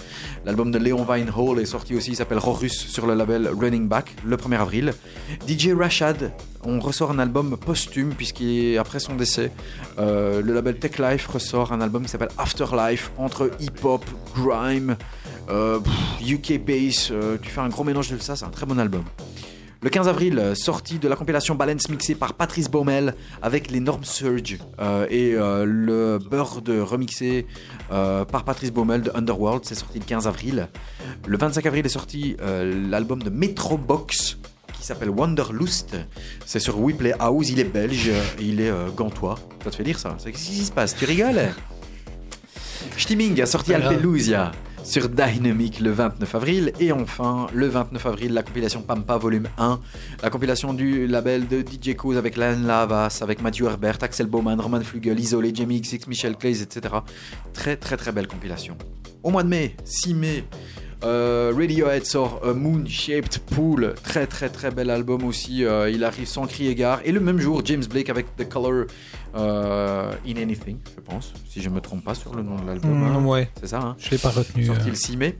[0.43, 4.15] L'album de Léon Vinehall est sorti aussi, il s'appelle Rorus sur le label Running Back,
[4.25, 4.93] le 1er avril.
[5.47, 6.31] DJ Rashad,
[6.63, 9.51] on ressort un album posthume, puisqu'après son décès,
[9.99, 14.03] euh, le label Tech Life ressort un album qui s'appelle Afterlife, entre hip-hop,
[14.33, 14.97] grime,
[15.51, 15.79] euh,
[16.27, 19.03] UK bass, euh, tu fais un gros mélange de ça, c'est un très bon album.
[19.81, 24.03] Le 15 avril, euh, sortie de la compilation Balance mixée par Patrice Baumel avec l'énorme
[24.03, 27.45] Surge euh, et euh, le Bird remixé
[27.91, 30.69] euh, par Patrice Baumel de Underworld, c'est sorti le 15 avril.
[31.27, 32.35] Le 25 avril est sorti
[32.89, 34.37] l'album de Metrobox
[34.73, 35.95] qui s'appelle Wanderlust.
[36.45, 39.37] C'est sur Weplay House, il est belge, et il est gantois.
[39.63, 40.15] Ça te fait dire ça?
[40.17, 40.95] C'est- Qu'est-ce qui se passe?
[40.95, 41.53] Tu rigoles?
[42.97, 43.73] Stimming a sorti.
[43.73, 44.51] Alpelusia
[44.85, 46.71] sur Dynamic le 29 avril.
[46.79, 49.79] Et enfin le 29 avril la compilation Pampa volume 1
[50.21, 54.59] la compilation du label de DJ Cause avec Lan Lavas avec Matthew Herbert Axel Bowman
[54.59, 56.95] Roman Flugel Isolé Jamie XX Michel Clays etc
[57.53, 58.77] très très très belle compilation.
[59.23, 60.43] Au mois de mai 6 mai
[61.05, 65.63] euh, Radiohead sort a Moon Shaped Pool, très très très bel album aussi.
[65.63, 66.99] euh, il arrive sans cri égard.
[67.05, 68.85] Et le même jour, James Blake avec The Color
[69.35, 72.97] euh, in Anything, je pense, si je me trompe pas sur le nom de l'album.
[72.99, 73.25] Mm, hein.
[73.25, 73.49] ouais.
[73.59, 74.65] C'est ça, hein Je l'ai pas retenu.
[74.65, 75.37] Sorti le 6 mai.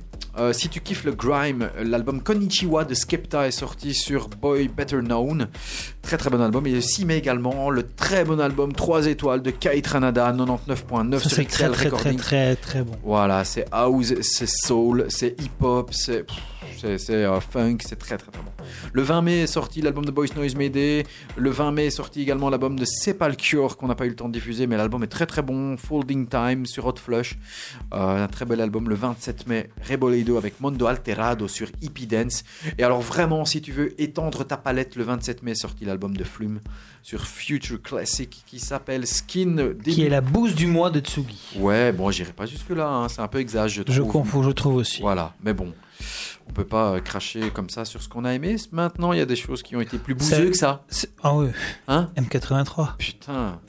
[0.52, 5.48] Si tu kiffes le grime, l'album Konnichiwa de Skepta est sorti sur Boy Better Known.
[6.02, 6.68] Très très bon album.
[6.68, 11.14] Et le 6 mai également, le très bon album 3 étoiles de Kate Ranada, 99.9
[11.14, 12.92] Ça, sur c'est très, très, très, très, très bon.
[13.04, 16.26] Voilà, c'est house, c'est soul, c'est hip-hop, c'est pff, c'est
[16.78, 18.52] c'est, euh, funk, c'est très très très bon.
[18.94, 21.04] Le 20 mai est sorti l'album de Boys Noise Mayday.
[21.38, 24.16] Le 20 mai est sorti également l'album de Sepal Cure qu'on n'a pas eu le
[24.16, 25.78] temps de diffuser, mais l'album est très très bon.
[25.78, 27.38] Folding Time sur Hot Flush,
[27.94, 28.90] Euh, un très bel album.
[28.90, 32.44] Le 27 mai, Reboledo avec Mondo Alterado sur Hippie Dance.
[32.78, 36.16] Et alors vraiment, si tu veux étendre ta palette, le 27 mai est sorti l'album
[36.16, 36.60] de Flume
[37.04, 39.74] sur Future Classic qui s'appelle Skin.
[39.84, 41.40] Qui est la bouse du mois de Tsugi.
[41.58, 44.08] Ouais, bon, j'irai pas jusque-là, hein, c'est un peu exagéré, je trouve.
[44.08, 45.02] Je confonds, je trouve aussi.
[45.02, 45.72] Voilà, mais bon,
[46.50, 48.56] on peut pas euh, cracher comme ça sur ce qu'on a aimé.
[48.72, 50.84] Maintenant, il y a des choses qui ont été plus bouseux C'est- que ça.
[51.24, 51.52] Ah ouais.
[51.88, 52.96] Hein M83.
[52.98, 53.60] Putain.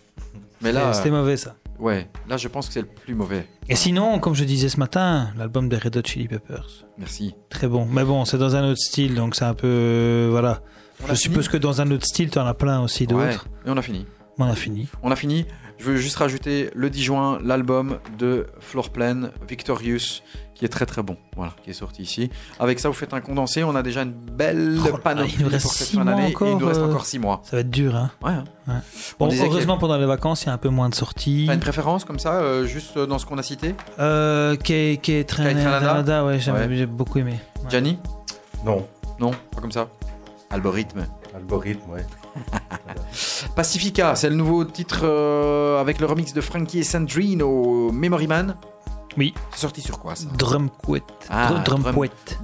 [0.62, 1.54] Mais là, C'était mauvais ça.
[1.78, 3.46] ouais, là, je pense que c'est le plus mauvais.
[3.68, 6.86] Et sinon, comme je disais ce matin, l'album des Red Hot Chili Peppers.
[6.98, 7.34] Merci.
[7.50, 7.84] Très bon.
[7.86, 9.66] Mais bon, c'est dans un autre style, donc c'est un peu.
[9.68, 10.62] euh, voilà.
[11.04, 13.46] On Je suppose que dans un autre style, tu en as plein aussi d'autres.
[13.66, 14.06] Et on a fini.
[14.38, 14.88] On a fini.
[15.02, 15.44] On a fini.
[15.78, 20.22] Je veux juste rajouter le 10 juin l'album de Floorplan Victorious
[20.56, 21.16] qui est très très bon.
[21.36, 22.30] Voilà, qui est sorti ici.
[22.58, 23.62] Avec ça, vous faites un condensé.
[23.62, 26.02] On a déjà une belle Oh là, panoplie il nous reste pour cette six fin
[26.04, 26.28] mois d'année.
[26.28, 27.40] Et il nous encore, reste euh, encore 6 mois.
[27.44, 28.10] Ça va être dur, hein.
[28.22, 28.30] Ouais.
[28.32, 28.44] hein.
[28.66, 28.74] Ouais.
[29.20, 31.44] On Bon, a- heureusement, pendant les vacances, il y a un peu moins de sorties.
[31.46, 33.74] T'as une préférence comme ça, euh, juste dans ce qu'on a cité?
[33.98, 37.38] Euh, Kay Kay Tranada Tranada, ouais, j'ai beaucoup aimé.
[37.62, 37.70] Ouais.
[37.70, 37.98] Gianni?
[38.64, 38.86] Non.
[39.20, 39.88] Non, pas comme ça.
[40.50, 41.06] Algorithme.
[41.34, 42.06] Algorithme, ouais.
[43.54, 47.42] Pacifica, c'est le nouveau titre euh, avec le remix de Frankie et Sandrine
[47.92, 48.56] Memory Man.
[49.16, 49.32] Oui.
[49.52, 51.02] C'est sorti sur quoi ça Drum Quet.
[51.30, 51.82] Ah, Drum, drum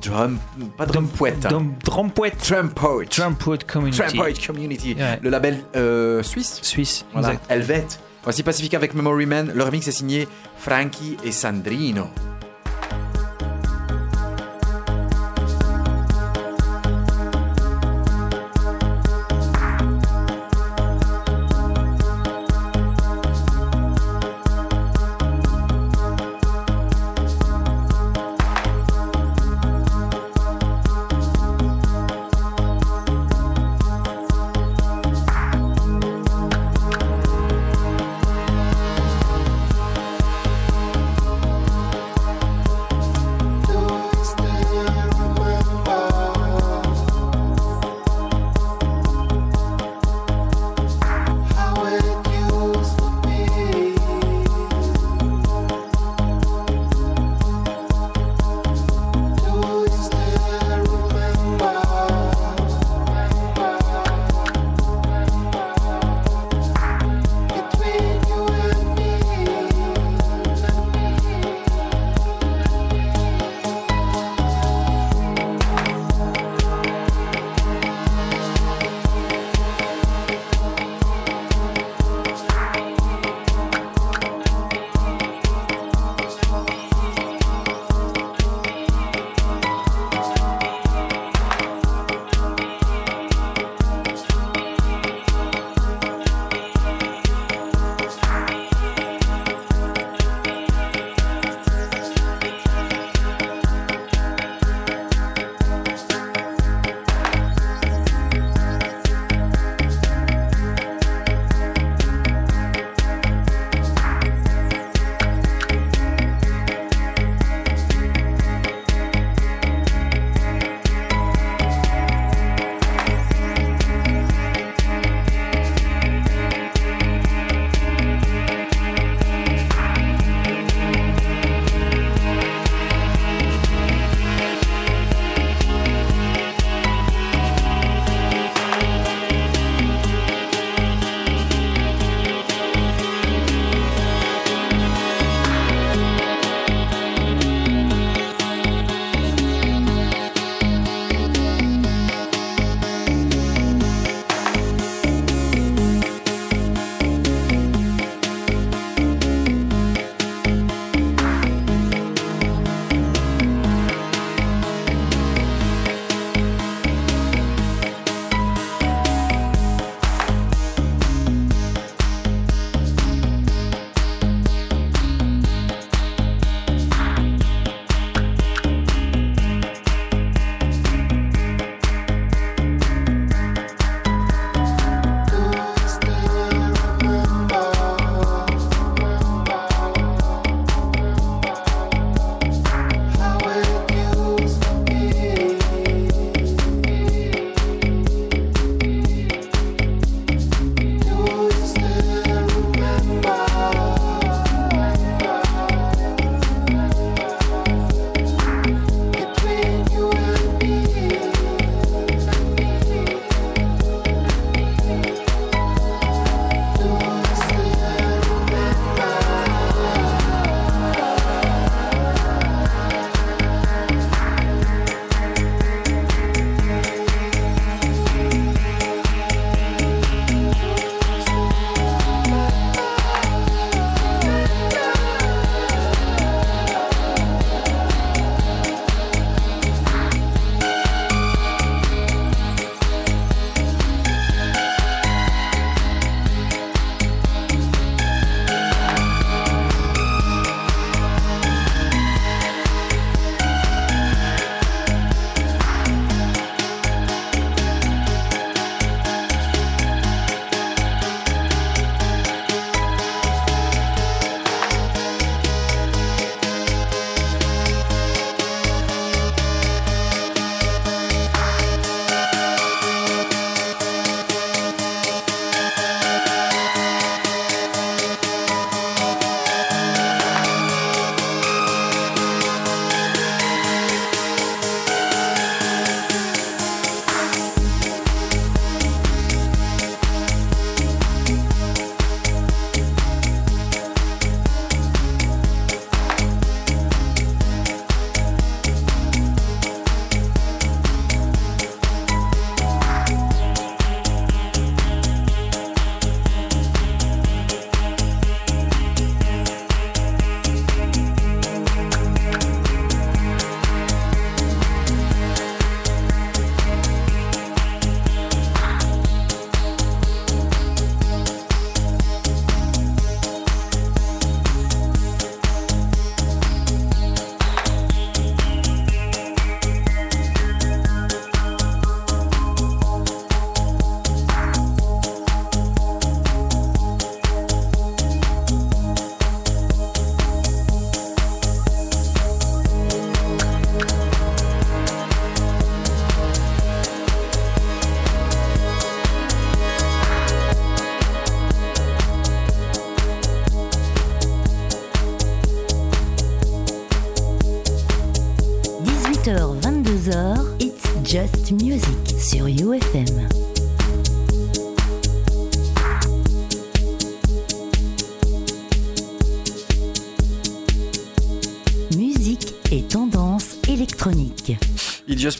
[0.00, 0.38] drum-
[0.76, 1.32] pas drum poet.
[1.44, 1.48] hein.
[1.48, 2.32] Drum, drum Poet.
[2.48, 3.08] Drum poet.
[3.16, 3.98] Drum Poet Community.
[3.98, 4.94] Drum poet community.
[4.98, 5.18] Ouais.
[5.22, 6.58] Le label euh, suisse.
[6.62, 7.28] Suisse, Voilà.
[7.34, 7.50] exact.
[7.50, 7.86] Helvet.
[8.24, 9.50] Voici Pacifica avec Memory Man.
[9.54, 12.06] Le remix est signé Frankie et Sandrino.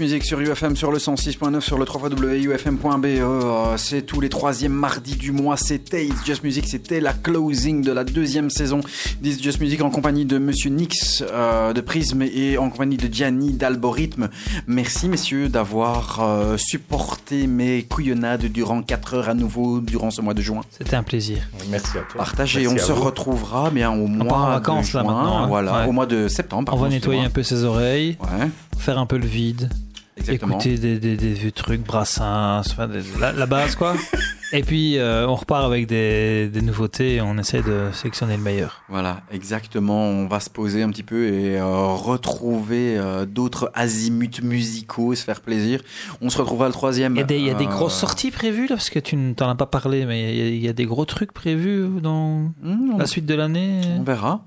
[0.03, 3.05] Music sur UFM, sur le 106.9, sur le 3wufm.be.
[3.07, 5.57] Euh, C'est tous les troisièmes mardis du mois.
[5.57, 6.66] C'était It's Just Music.
[6.66, 8.81] C'était la closing de la deuxième saison
[9.20, 13.12] d'It's Just Music en compagnie de Monsieur Nix euh, de Prism et en compagnie de
[13.15, 14.29] Gianni d'Algorithme.
[14.66, 20.35] Merci messieurs d'avoir euh, supporté mes couillonnades durant 4 heures à nouveau durant ce mois
[20.35, 20.62] de juin.
[20.77, 21.39] C'était un plaisir.
[21.70, 22.19] Merci à toi.
[22.24, 22.62] Partagez.
[22.66, 23.03] Merci On se vous.
[23.05, 25.12] retrouvera bien au mois en de vacances, là, juin.
[25.15, 25.47] maintenant, hein.
[25.47, 25.89] Voilà, Ouais.
[25.89, 26.73] au mois de septembre.
[26.74, 28.49] On va nettoyer un peu ses oreilles, Ouais,
[28.79, 29.70] faire un peu le vide,
[30.16, 30.59] exactement.
[30.59, 32.89] écouter des, des, trucs, brassins, enfin,
[33.20, 33.94] la, la base quoi.
[34.52, 38.82] et puis euh, on repart avec des, nouveautés et on essaie de sélectionner le meilleur.
[38.89, 40.05] Voilà, exactement.
[40.05, 45.24] On va se poser un petit peu et euh, retrouver euh, d'autres azimuts musicaux, se
[45.24, 45.80] faire plaisir.
[46.20, 47.14] On se retrouvera le troisième.
[47.14, 49.16] Il y a des, il y a des grosses sorties prévues là, parce que tu
[49.16, 51.32] ne t'en as pas parlé, mais il y a- il y, a des gros trucs
[51.32, 53.80] prévus dans hmm, la suite de l'année.
[53.98, 54.44] on verra.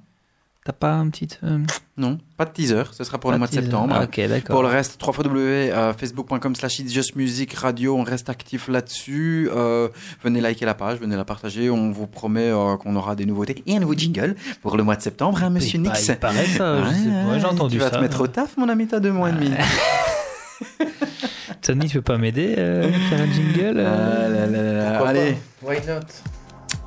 [0.66, 1.28] T'as pas un petit.
[1.44, 1.60] euh,
[1.96, 2.82] Non, pas de teaser.
[2.92, 3.96] Ce sera pour pas le mois de teaser septembre.
[4.00, 4.56] Ah, ok, d'accord.
[4.56, 9.48] Pour le reste, www.facebook.com slash It's Just Music Radio, on reste actif là-dessus.
[9.56, 9.90] Euh,
[10.24, 11.70] venez liker la page, venez la partager.
[11.70, 14.96] On vous promet euh, qu'on aura des nouveautés et un nouveau jingle pour le mois
[14.96, 17.92] de septembre, hein, monsieur Il pa- Nix il paraît ça, pas, j'ai entendu Tu vas
[17.92, 17.98] ça.
[17.98, 19.52] te mettre au taf, mon ami, t'as deux mois et demi.
[21.62, 24.74] Tony, tu peux pas m'aider euh, à faire un jingle euh Ah là là là
[24.74, 24.90] là.
[24.94, 25.34] Pourquoi Allez.
[25.64, 25.68] pas?
[25.70, 26.00] Why not?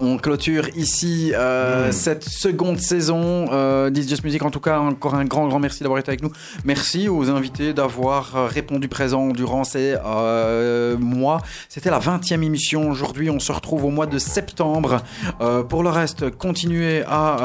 [0.01, 1.93] On clôture ici euh, Mm.
[1.93, 4.43] cette seconde saison euh, Just Music.
[4.43, 6.31] En tout cas, encore un grand, grand merci d'avoir été avec nous.
[6.65, 11.41] Merci aux invités d'avoir euh, répondu présent durant ces euh, mois.
[11.69, 12.89] C'était la 20e émission.
[12.89, 15.03] Aujourd'hui, on se retrouve au mois de septembre.
[15.41, 17.37] Euh, pour le reste, continuez à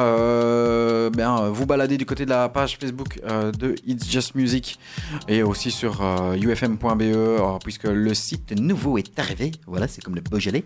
[1.11, 3.19] bien, vous balader du côté de la page Facebook
[3.59, 4.79] de It's Just Music
[5.27, 6.01] et aussi sur
[6.35, 9.51] ufm.be puisque le site nouveau est arrivé.
[9.67, 10.63] Voilà, c'est comme le Beaujolais.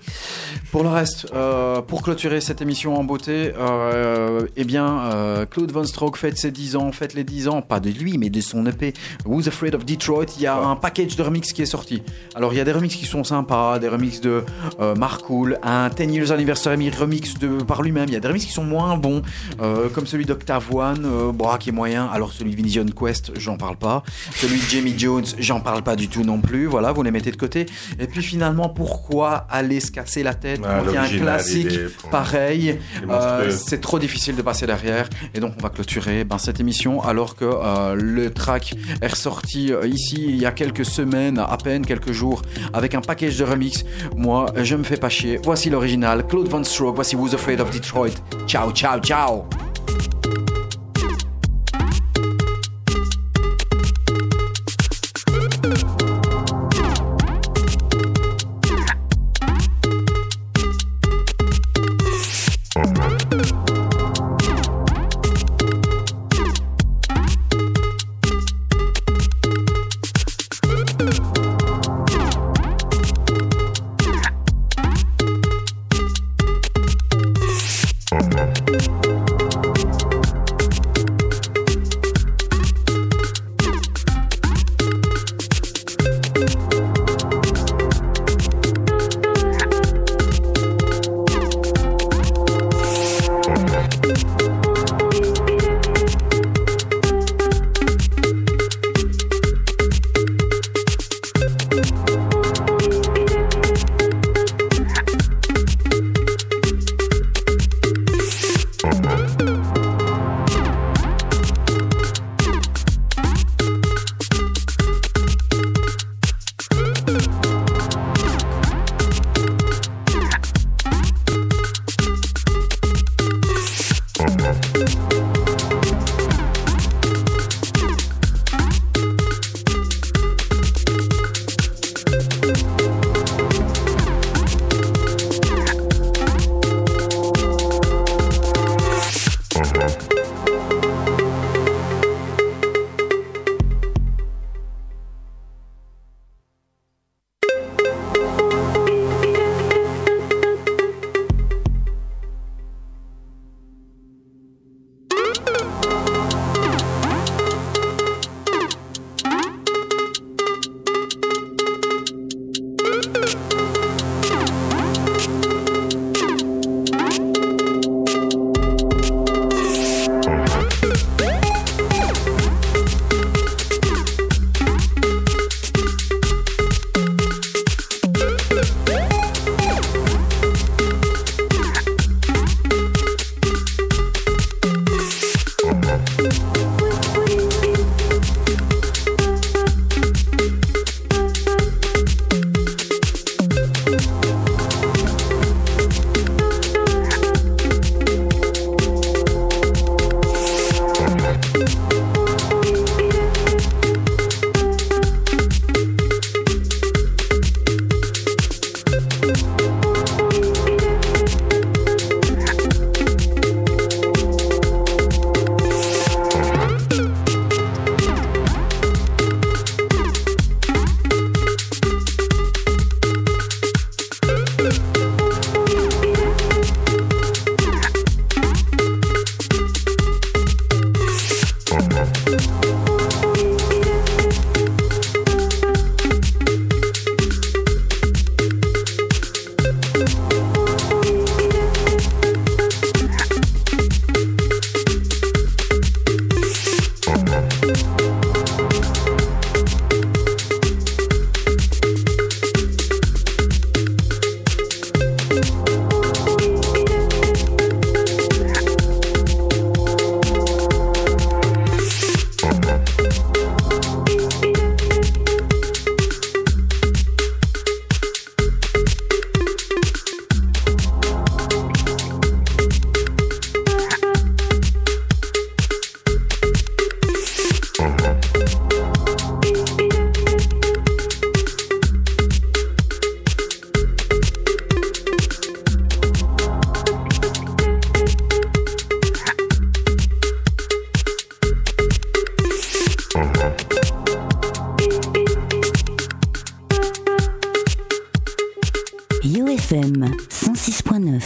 [0.72, 5.72] Pour le reste, euh, pour clôturer cette émission en beauté, euh, eh bien, euh, Claude
[5.72, 8.42] Von Stroke fête ses 10 ans, fête les 10 ans, pas de lui, mais de
[8.42, 8.94] son EP
[9.26, 10.26] Who's Afraid of Detroit.
[10.38, 12.04] Il y a un package de remix qui est sorti.
[12.36, 14.44] Alors, il y a des remixes qui sont sympas, des remixes de
[14.80, 18.06] euh, Mark Cool, un 10 Years Anniversary remix de, par lui-même.
[18.08, 19.22] Il y a des remixes qui sont moins bons,
[19.62, 22.08] euh, comme celui d'Octave One, euh, bon, qui est moyen.
[22.08, 24.04] Alors, celui de Vision Quest, j'en parle pas.
[24.36, 26.66] Celui de Jamie Jones, j'en parle pas du tout non plus.
[26.66, 27.66] Voilà, vous les mettez de côté.
[28.00, 31.04] Et puis, finalement, pourquoi aller se casser la tête Ah, quand il y a un
[31.04, 31.80] l'original, classique
[32.12, 32.80] pareil.
[33.10, 37.02] euh, c'est trop difficile de passer derrière et donc on va clôturer ben, cette émission
[37.04, 41.58] alors que euh, le track est ressorti euh, ici il y a quelques semaines à
[41.58, 42.42] peine quelques jours
[42.74, 43.84] avec un package de remix.
[44.16, 45.40] Moi je me fais pas chier.
[45.44, 48.14] Voici l'original Claude Von Stroke voici Who's Afraid of Detroit.
[48.48, 49.67] Ciao ciao ciao